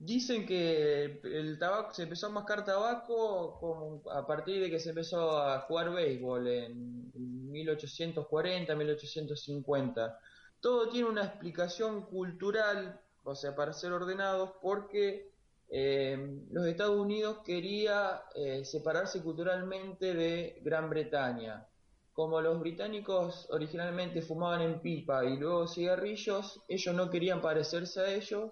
Dicen 0.00 0.46
que 0.46 1.20
el 1.24 1.58
tabaco 1.58 1.92
se 1.92 2.04
empezó 2.04 2.28
a 2.28 2.30
mascar 2.30 2.64
tabaco 2.64 4.02
a 4.12 4.26
partir 4.26 4.60
de 4.60 4.70
que 4.70 4.78
se 4.78 4.90
empezó 4.90 5.42
a 5.42 5.60
jugar 5.62 5.92
béisbol 5.92 6.46
en 6.46 7.50
1840, 7.50 8.74
1850 8.76 10.18
todo 10.60 10.88
tiene 10.88 11.08
una 11.08 11.24
explicación 11.24 12.02
cultural, 12.06 13.00
o 13.24 13.34
sea, 13.34 13.54
para 13.54 13.72
ser 13.72 13.92
ordenados, 13.92 14.52
porque 14.60 15.30
eh, 15.70 16.42
los 16.50 16.66
Estados 16.66 16.96
Unidos 16.98 17.38
quería 17.44 18.22
eh, 18.34 18.64
separarse 18.64 19.22
culturalmente 19.22 20.14
de 20.14 20.60
Gran 20.62 20.88
Bretaña. 20.90 21.66
Como 22.12 22.40
los 22.40 22.58
británicos 22.58 23.46
originalmente 23.50 24.22
fumaban 24.22 24.62
en 24.62 24.80
pipa 24.80 25.24
y 25.24 25.36
luego 25.36 25.68
cigarrillos, 25.68 26.60
ellos 26.66 26.94
no 26.94 27.10
querían 27.10 27.40
parecerse 27.40 28.00
a 28.00 28.12
ellos, 28.12 28.50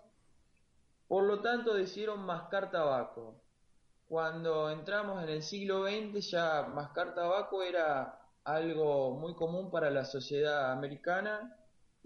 por 1.09 1.25
lo 1.25 1.41
tanto 1.41 1.75
decidieron 1.75 2.21
mascar 2.21 2.71
tabaco. 2.71 3.41
Cuando 4.09 4.71
entramos 4.71 5.23
en 5.25 5.31
el 5.31 5.43
siglo 5.43 5.85
XX 5.85 6.31
ya 6.31 6.63
mascar 6.73 7.15
tabaco 7.15 7.63
era 7.63 8.21
algo 8.45 9.17
muy 9.19 9.35
común 9.35 9.69
para 9.69 9.91
la 9.91 10.05
sociedad 10.05 10.71
americana 10.71 11.57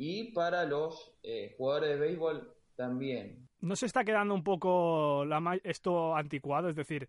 y 0.03 0.33
para 0.33 0.65
los 0.65 1.13
eh, 1.23 1.55
jugadores 1.59 1.91
de 1.91 1.97
béisbol 1.99 2.55
también. 2.75 3.47
¿No 3.61 3.77
se 3.77 3.85
está 3.85 4.03
quedando 4.03 4.33
un 4.33 4.43
poco 4.43 5.27
esto 5.63 6.17
anticuado? 6.17 6.71
Es 6.71 6.77
decir, 6.77 7.07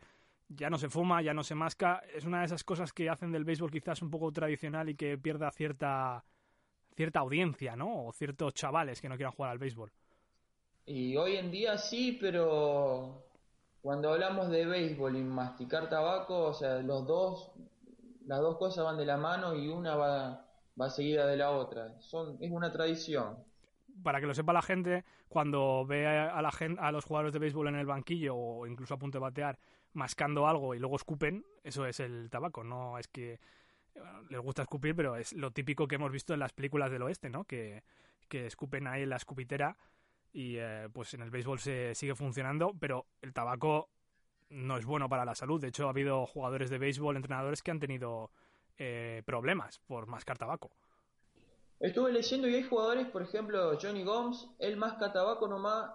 ya 0.49 0.69
no 0.69 0.77
se 0.77 0.89
fuma, 0.89 1.21
ya 1.21 1.33
no 1.33 1.41
se 1.41 1.55
masca. 1.55 2.03
Es 2.13 2.25
una 2.25 2.39
de 2.39 2.47
esas 2.47 2.65
cosas 2.65 2.91
que 2.91 3.09
hacen 3.09 3.31
del 3.31 3.45
béisbol 3.45 3.71
quizás 3.71 4.01
un 4.01 4.11
poco 4.11 4.29
tradicional 4.33 4.89
y 4.89 4.95
que 4.95 5.17
pierda 5.17 5.49
cierta, 5.51 6.25
cierta 6.93 7.21
audiencia, 7.21 7.77
¿no? 7.77 8.07
O 8.07 8.11
ciertos 8.11 8.53
chavales 8.55 8.99
que 8.99 9.07
no 9.07 9.15
quieran 9.15 9.35
jugar 9.35 9.51
al 9.51 9.57
béisbol. 9.57 9.89
Y 10.85 11.15
hoy 11.15 11.37
en 11.37 11.49
día 11.49 11.77
sí, 11.77 12.17
pero 12.19 13.23
cuando 13.81 14.11
hablamos 14.11 14.49
de 14.49 14.65
béisbol 14.65 15.15
y 15.15 15.23
masticar 15.23 15.87
tabaco, 15.87 16.47
o 16.47 16.53
sea, 16.53 16.79
los 16.79 17.07
dos, 17.07 17.53
las 18.25 18.41
dos 18.41 18.57
cosas 18.57 18.83
van 18.83 18.97
de 18.97 19.05
la 19.05 19.15
mano 19.15 19.55
y 19.55 19.69
una 19.69 19.95
va 19.95 20.50
va 20.79 20.89
seguida 20.89 21.27
de 21.27 21.37
la 21.37 21.51
otra. 21.51 21.93
Es 21.99 22.13
una 22.51 22.71
tradición. 22.71 23.37
Para 24.03 24.19
que 24.19 24.27
lo 24.27 24.33
sepa 24.33 24.53
la 24.53 24.61
gente, 24.61 25.03
cuando 25.27 25.85
ve 25.85 26.07
a, 26.07 26.41
la 26.41 26.51
a 26.79 26.91
los 26.91 27.05
jugadores 27.05 27.33
de 27.33 27.39
béisbol 27.39 27.67
en 27.67 27.75
el 27.75 27.85
banquillo 27.85 28.35
o 28.35 28.67
incluso 28.67 28.93
a 28.93 28.99
punto 28.99 29.17
de 29.17 29.23
batear 29.23 29.59
mascando 29.93 30.47
algo 30.47 30.73
y 30.73 30.79
luego 30.79 30.95
escupen, 30.95 31.45
eso 31.63 31.85
es 31.85 31.99
el 31.99 32.29
tabaco. 32.29 32.63
No 32.63 32.97
es 32.97 33.07
que 33.07 33.39
les 34.29 34.39
gusta 34.39 34.61
escupir, 34.61 34.95
pero 34.95 35.17
es 35.17 35.33
lo 35.33 35.51
típico 35.51 35.87
que 35.87 35.95
hemos 35.95 36.11
visto 36.11 36.33
en 36.33 36.39
las 36.39 36.53
películas 36.53 36.91
del 36.91 37.01
oeste, 37.01 37.29
¿no? 37.29 37.43
Que, 37.43 37.83
que 38.29 38.47
escupen 38.47 38.87
ahí 38.87 39.03
en 39.03 39.09
la 39.09 39.17
escupitera 39.17 39.77
y 40.33 40.55
eh, 40.57 40.87
pues 40.93 41.13
en 41.13 41.21
el 41.21 41.29
béisbol 41.29 41.59
se 41.59 41.93
sigue 41.95 42.15
funcionando, 42.15 42.73
pero 42.79 43.05
el 43.21 43.33
tabaco 43.33 43.89
no 44.49 44.77
es 44.77 44.85
bueno 44.85 45.09
para 45.09 45.25
la 45.25 45.35
salud. 45.35 45.61
De 45.61 45.67
hecho, 45.67 45.87
ha 45.87 45.89
habido 45.89 46.25
jugadores 46.25 46.69
de 46.69 46.77
béisbol, 46.77 47.15
entrenadores 47.15 47.61
que 47.61 47.71
han 47.71 47.79
tenido 47.79 48.31
eh, 48.77 49.21
problemas 49.25 49.79
por 49.87 50.07
mascar 50.07 50.37
tabaco. 50.37 50.71
Estuve 51.79 52.11
leyendo 52.11 52.47
y 52.47 52.55
hay 52.55 52.63
jugadores, 52.63 53.07
por 53.07 53.23
ejemplo, 53.23 53.77
Johnny 53.81 54.03
Gomes, 54.03 54.47
él 54.59 54.77
masca 54.77 55.11
tabaco 55.11 55.47
nomás 55.47 55.91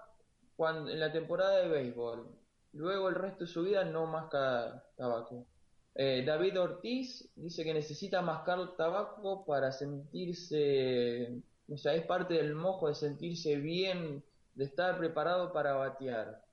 cuando, 0.57 0.91
en 0.91 0.99
la 0.99 1.13
temporada 1.13 1.59
de 1.59 1.69
béisbol. 1.69 2.27
Luego 2.73 3.09
el 3.09 3.15
resto 3.15 3.45
de 3.45 3.51
su 3.51 3.63
vida 3.63 3.85
no 3.85 4.07
masca 4.07 4.85
tabaco. 4.97 5.47
Eh, 5.95 6.25
David 6.27 6.61
Ortiz 6.61 7.31
dice 7.37 7.65
que 7.65 7.73
necesita 7.73 8.21
mascar 8.21 8.77
tabaco 8.77 9.47
para 9.47 9.73
sentirse, 9.73 11.41
o 11.69 11.77
sea, 11.79 11.95
es 11.95 12.05
parte 12.05 12.35
del 12.35 12.55
mojo 12.55 12.89
de 12.89 12.95
sentirse 12.95 13.57
bien, 13.57 14.23
de 14.55 14.65
estar 14.65 14.99
preparado 14.99 15.53
para 15.53 15.75
batear. 15.75 16.45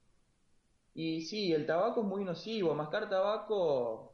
Y 0.94 1.22
sí, 1.22 1.52
el 1.52 1.66
tabaco 1.66 2.02
es 2.02 2.08
muy 2.08 2.24
nocivo. 2.24 2.76
Mascar 2.76 3.10
tabaco 3.10 4.13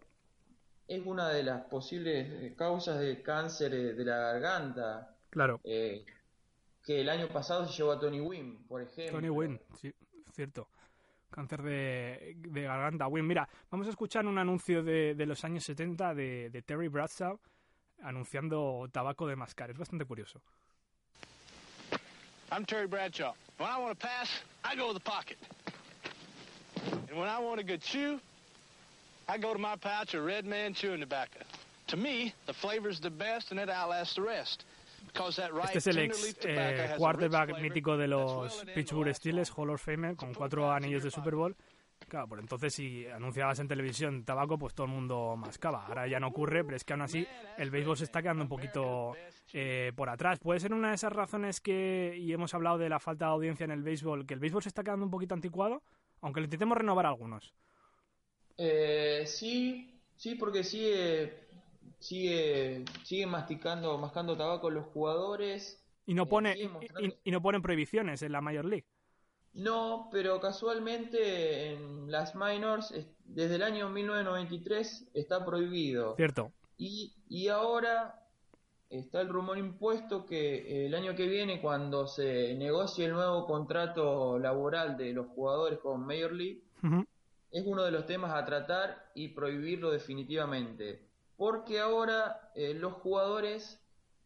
es 0.90 1.06
una 1.06 1.30
de 1.30 1.44
las 1.44 1.62
posibles 1.66 2.28
eh, 2.32 2.56
causas 2.58 3.00
de 3.00 3.22
cáncer 3.22 3.74
eh, 3.76 3.94
de 3.94 4.04
la 4.04 4.18
garganta. 4.18 5.16
Claro. 5.30 5.62
Eh, 5.64 6.04
que 6.84 7.02
el 7.02 7.10
año 7.10 7.28
pasado 7.28 7.68
se 7.68 7.78
llevó 7.78 7.92
a 7.92 8.00
Tony 8.00 8.20
Wynn, 8.20 8.66
por 8.68 8.82
ejemplo. 8.82 9.20
Tony 9.20 9.30
Wynn, 9.30 9.62
sí, 9.80 9.94
cierto. 10.34 10.68
Cáncer 11.30 11.62
de, 11.62 12.38
garganta. 12.44 13.08
Wynn, 13.08 13.28
mira, 13.28 13.48
vamos 13.70 13.86
a 13.86 13.92
escuchar 13.92 14.26
un 14.26 14.40
anuncio 14.40 14.82
de, 14.82 15.14
los 15.28 15.44
años 15.44 15.64
70 15.64 16.16
de, 16.16 16.50
de 16.50 16.62
Terry 16.64 16.88
Bradshaw 16.88 17.40
anunciando 18.02 18.88
tabaco 18.92 19.28
de 19.28 19.36
mascar. 19.36 19.70
Es 19.70 19.78
bastante 19.78 20.06
curioso. 20.06 20.42
I'm 22.52 22.66
Terry 22.66 22.88
Bradshaw. 22.88 23.36
When 23.60 23.70
I 23.70 23.78
want 23.78 24.00
to 24.00 24.08
pass, 24.08 24.42
I 24.64 24.76
go 24.76 24.88
to 24.88 24.94
the 24.94 25.00
pocket. 25.00 25.38
And 27.10 27.20
when 27.20 27.30
I 27.30 27.38
want 27.40 27.60
a 27.60 27.64
good 27.64 27.82
chew, 27.82 28.20
I 29.32 29.38
go 29.38 29.54
to 29.54 29.60
my 29.60 29.76
pouch 29.76 30.16
of 30.16 30.26
Red 30.26 30.46
Man 30.46 30.74
chewing 30.74 31.02
tobacco. 31.02 31.40
To 31.88 31.98
me, 31.98 32.34
the 32.48 32.54
flavor's 32.54 33.00
the 33.00 33.12
best 33.12 33.52
and 33.52 33.60
it 33.60 33.70
outlasts 33.70 34.16
the 34.16 34.24
rest. 34.24 34.66
Este 35.64 35.78
es 35.78 35.88
el 35.88 35.98
ex 36.00 36.38
eh, 36.44 36.94
quarterback 36.98 37.60
mítico 37.60 37.98
de 37.98 38.08
los 38.08 38.64
Pittsburgh 38.76 39.14
Steelers, 39.14 39.52
Hall 39.56 39.70
of 39.70 39.82
Famer, 39.82 40.16
con 40.16 40.34
cuatro 40.34 40.72
anillos 40.72 41.04
de 41.04 41.12
Super 41.12 41.36
Bowl. 41.36 41.56
Claro, 42.08 42.28
por 42.28 42.40
entonces 42.40 42.74
si 42.74 43.06
anunciabas 43.08 43.60
en 43.60 43.68
televisión 43.68 44.24
tabaco, 44.24 44.58
pues 44.58 44.74
todo 44.74 44.86
el 44.88 44.94
mundo 44.94 45.36
mascaba. 45.36 45.86
Ahora 45.86 46.08
ya 46.08 46.20
no 46.20 46.28
ocurre, 46.28 46.64
pero 46.64 46.76
es 46.76 46.84
que 46.84 46.94
aún 46.94 47.02
así 47.02 47.28
el 47.58 47.70
béisbol 47.72 47.98
se 47.98 48.06
está 48.06 48.22
quedando 48.22 48.44
un 48.44 48.50
poquito 48.50 49.14
eh, 49.54 49.92
por 49.96 50.10
atrás. 50.10 50.40
Puede 50.40 50.60
ser 50.60 50.74
una 50.74 50.90
de 50.90 50.96
esas 50.96 51.14
razones 51.14 51.60
que, 51.60 52.16
y 52.18 52.32
hemos 52.32 52.54
hablado 52.54 52.78
de 52.78 52.90
la 52.90 53.00
falta 53.00 53.26
de 53.26 53.32
audiencia 53.32 53.64
en 53.64 53.72
el 53.72 53.84
béisbol, 53.84 54.26
que 54.26 54.34
el 54.34 54.40
béisbol 54.40 54.64
se 54.64 54.70
está 54.70 54.84
quedando 54.84 55.06
un 55.06 55.12
poquito 55.12 55.36
anticuado, 55.36 55.84
aunque 56.22 56.40
le 56.40 56.46
intentemos 56.46 56.78
renovar 56.78 57.06
algunos. 57.06 57.54
Eh, 58.60 59.24
sí, 59.26 60.02
sí, 60.18 60.36
porque 60.36 60.64
sigue, 60.64 61.48
sigue, 62.00 62.84
sigue 63.04 63.26
masticando, 63.26 63.98
mascando 63.98 64.36
tabaco 64.38 64.70
los 64.70 64.86
jugadores. 64.88 65.82
Y 66.06 66.14
no, 66.14 66.24
Eh, 66.24 66.26
pone, 66.28 66.58
y, 67.24 67.32
no 67.32 67.42
ponen 67.42 67.62
prohibiciones 67.62 68.22
en 68.22 68.32
la 68.32 68.42
Major 68.42 68.66
League. 68.66 68.86
No, 69.54 70.10
pero 70.12 70.40
casualmente 70.40 71.72
en 71.74 72.12
las 72.12 72.36
minors, 72.36 72.92
es- 72.92 73.08
desde 73.26 73.56
el 73.56 73.64
año 73.64 73.90
1993 73.90 75.10
está 75.14 75.46
prohibido. 75.46 76.16
Cierto. 76.16 76.52
Y, 76.78 77.14
y 77.30 77.48
ahora 77.48 78.16
está 78.90 79.22
el 79.22 79.30
rumor 79.30 79.58
impuesto 79.58 80.26
que 80.26 80.86
el 80.86 80.96
año 80.96 81.16
que 81.16 81.28
viene, 81.28 81.62
cuando 81.62 82.08
se 82.08 82.56
negocie 82.56 83.06
el 83.06 83.14
nuevo 83.14 83.46
contrato 83.46 84.40
laboral 84.40 84.98
de 84.98 85.14
los 85.14 85.28
jugadores 85.28 85.80
con 85.80 86.06
Major 86.06 86.32
League, 86.34 86.64
Ujú. 86.84 87.06
Es 87.52 87.66
uno 87.66 87.84
de 87.84 87.92
los 87.92 88.06
temas 88.06 88.32
a 88.34 88.46
tratar 88.46 89.12
y 89.16 89.30
prohibirlo 89.30 89.92
definitivamente. 89.92 91.08
Porque 91.38 91.80
ahora 91.80 92.52
eh, 92.56 92.74
los 92.74 92.94
jugadores 92.94 93.80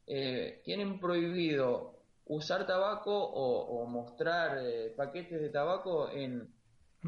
eh, 0.07 0.61
tienen 0.65 0.99
prohibido 0.99 1.99
usar 2.25 2.65
tabaco 2.65 3.11
o, 3.15 3.85
mostrar 3.85 4.57
eh, 4.61 4.93
paquetes 4.97 5.39
de 5.41 5.49
tabaco 5.49 6.09
en 6.09 6.49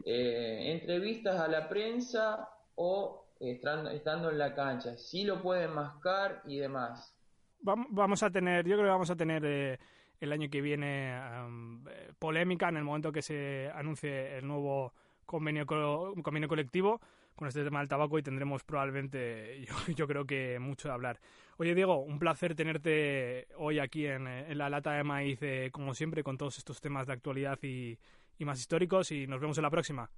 entrevistas 0.05 1.39
a 1.39 1.47
la 1.47 1.67
prensa 1.69 2.49
o 2.75 3.25
estando, 3.39 3.89
estando 3.89 4.29
en 4.29 4.37
la 4.37 4.53
cancha. 4.53 4.97
Sí 4.97 5.23
lo 5.23 5.41
pueden 5.41 5.73
mascar 5.73 6.41
y 6.45 6.57
demás. 6.57 7.15
Vam- 7.61 7.87
Vamos 7.89 8.21
a 8.23 8.29
tener, 8.29 8.65
yo 8.65 8.75
creo 8.75 8.85
que 8.85 8.91
vamos 8.91 9.09
a 9.09 9.15
tener 9.15 9.79
el 10.19 10.31
año 10.31 10.49
que 10.49 10.61
viene 10.61 11.17
eh, 11.17 12.11
polémica 12.19 12.69
en 12.69 12.77
el 12.77 12.83
momento 12.83 13.11
que 13.11 13.21
se 13.21 13.69
anuncie 13.73 14.37
el 14.37 14.47
nuevo 14.47 14.93
convenio, 15.25 15.65
co- 15.65 16.13
convenio 16.23 16.47
colectivo 16.49 17.01
con 17.35 17.47
este 17.47 17.63
tema 17.63 17.79
del 17.79 17.89
tabaco 17.89 18.17
y 18.17 18.23
tendremos 18.23 18.63
probablemente, 18.63 19.65
yo, 19.65 19.75
yo 19.93 20.07
creo 20.07 20.25
que 20.25 20.57
mucho 20.59 20.87
de 20.87 20.93
hablar. 20.93 21.19
Oye 21.57 21.75
Diego, 21.75 21.99
un 21.99 22.19
placer 22.19 22.55
tenerte 22.55 23.47
hoy 23.57 23.79
aquí 23.79 24.05
en, 24.07 24.27
en 24.27 24.57
la 24.57 24.69
lata 24.69 24.93
de 24.93 25.03
maíz, 25.03 25.39
eh, 25.41 25.69
como 25.71 25.93
siempre, 25.93 26.23
con 26.23 26.37
todos 26.37 26.57
estos 26.57 26.79
temas 26.81 27.07
de 27.07 27.13
actualidad 27.13 27.59
y, 27.61 27.97
y 28.37 28.45
más 28.45 28.59
históricos 28.59 29.11
y 29.11 29.27
nos 29.27 29.39
vemos 29.41 29.57
en 29.57 29.63
la 29.63 29.69
próxima. 29.69 30.09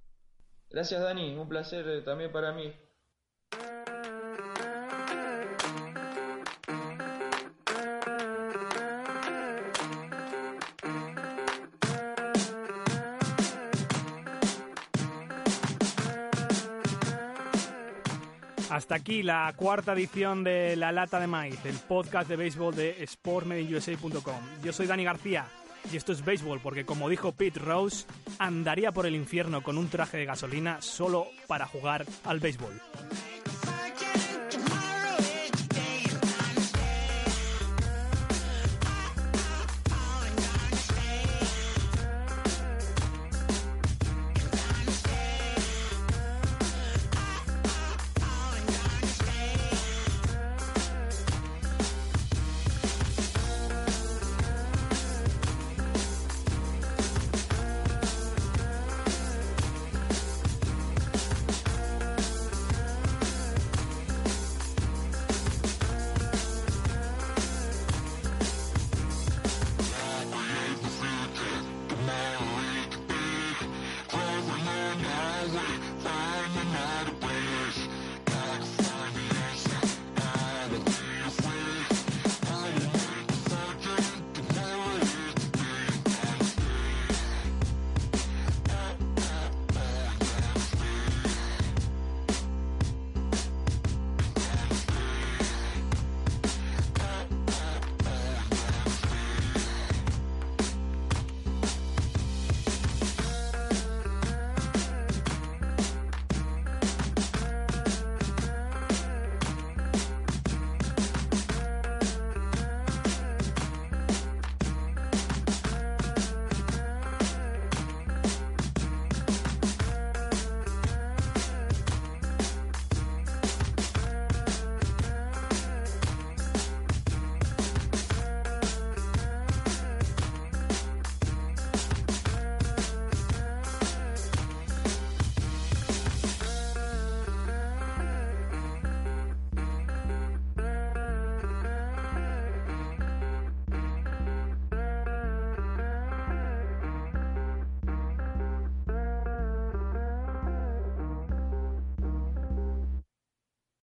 Gracias 0.70 1.00
Dani, 1.00 1.36
un 1.36 1.48
placer 1.48 1.88
eh, 1.88 2.02
también 2.02 2.30
para 2.30 2.52
mí. 2.52 2.72
Hasta 18.78 18.94
aquí 18.94 19.24
la 19.24 19.52
cuarta 19.56 19.92
edición 19.92 20.44
de 20.44 20.76
La 20.76 20.92
Lata 20.92 21.18
de 21.18 21.26
Maíz, 21.26 21.58
el 21.64 21.74
podcast 21.74 22.28
de 22.28 22.36
béisbol 22.36 22.76
de 22.76 23.04
sportmediusa.com. 23.04 24.40
Yo 24.62 24.72
soy 24.72 24.86
Dani 24.86 25.02
García 25.02 25.46
y 25.92 25.96
esto 25.96 26.12
es 26.12 26.24
béisbol 26.24 26.60
porque, 26.60 26.84
como 26.84 27.08
dijo 27.08 27.32
Pete 27.32 27.58
Rose, 27.58 28.06
andaría 28.38 28.92
por 28.92 29.06
el 29.06 29.16
infierno 29.16 29.64
con 29.64 29.78
un 29.78 29.88
traje 29.88 30.18
de 30.18 30.26
gasolina 30.26 30.80
solo 30.80 31.26
para 31.48 31.66
jugar 31.66 32.06
al 32.22 32.38
béisbol. 32.38 32.80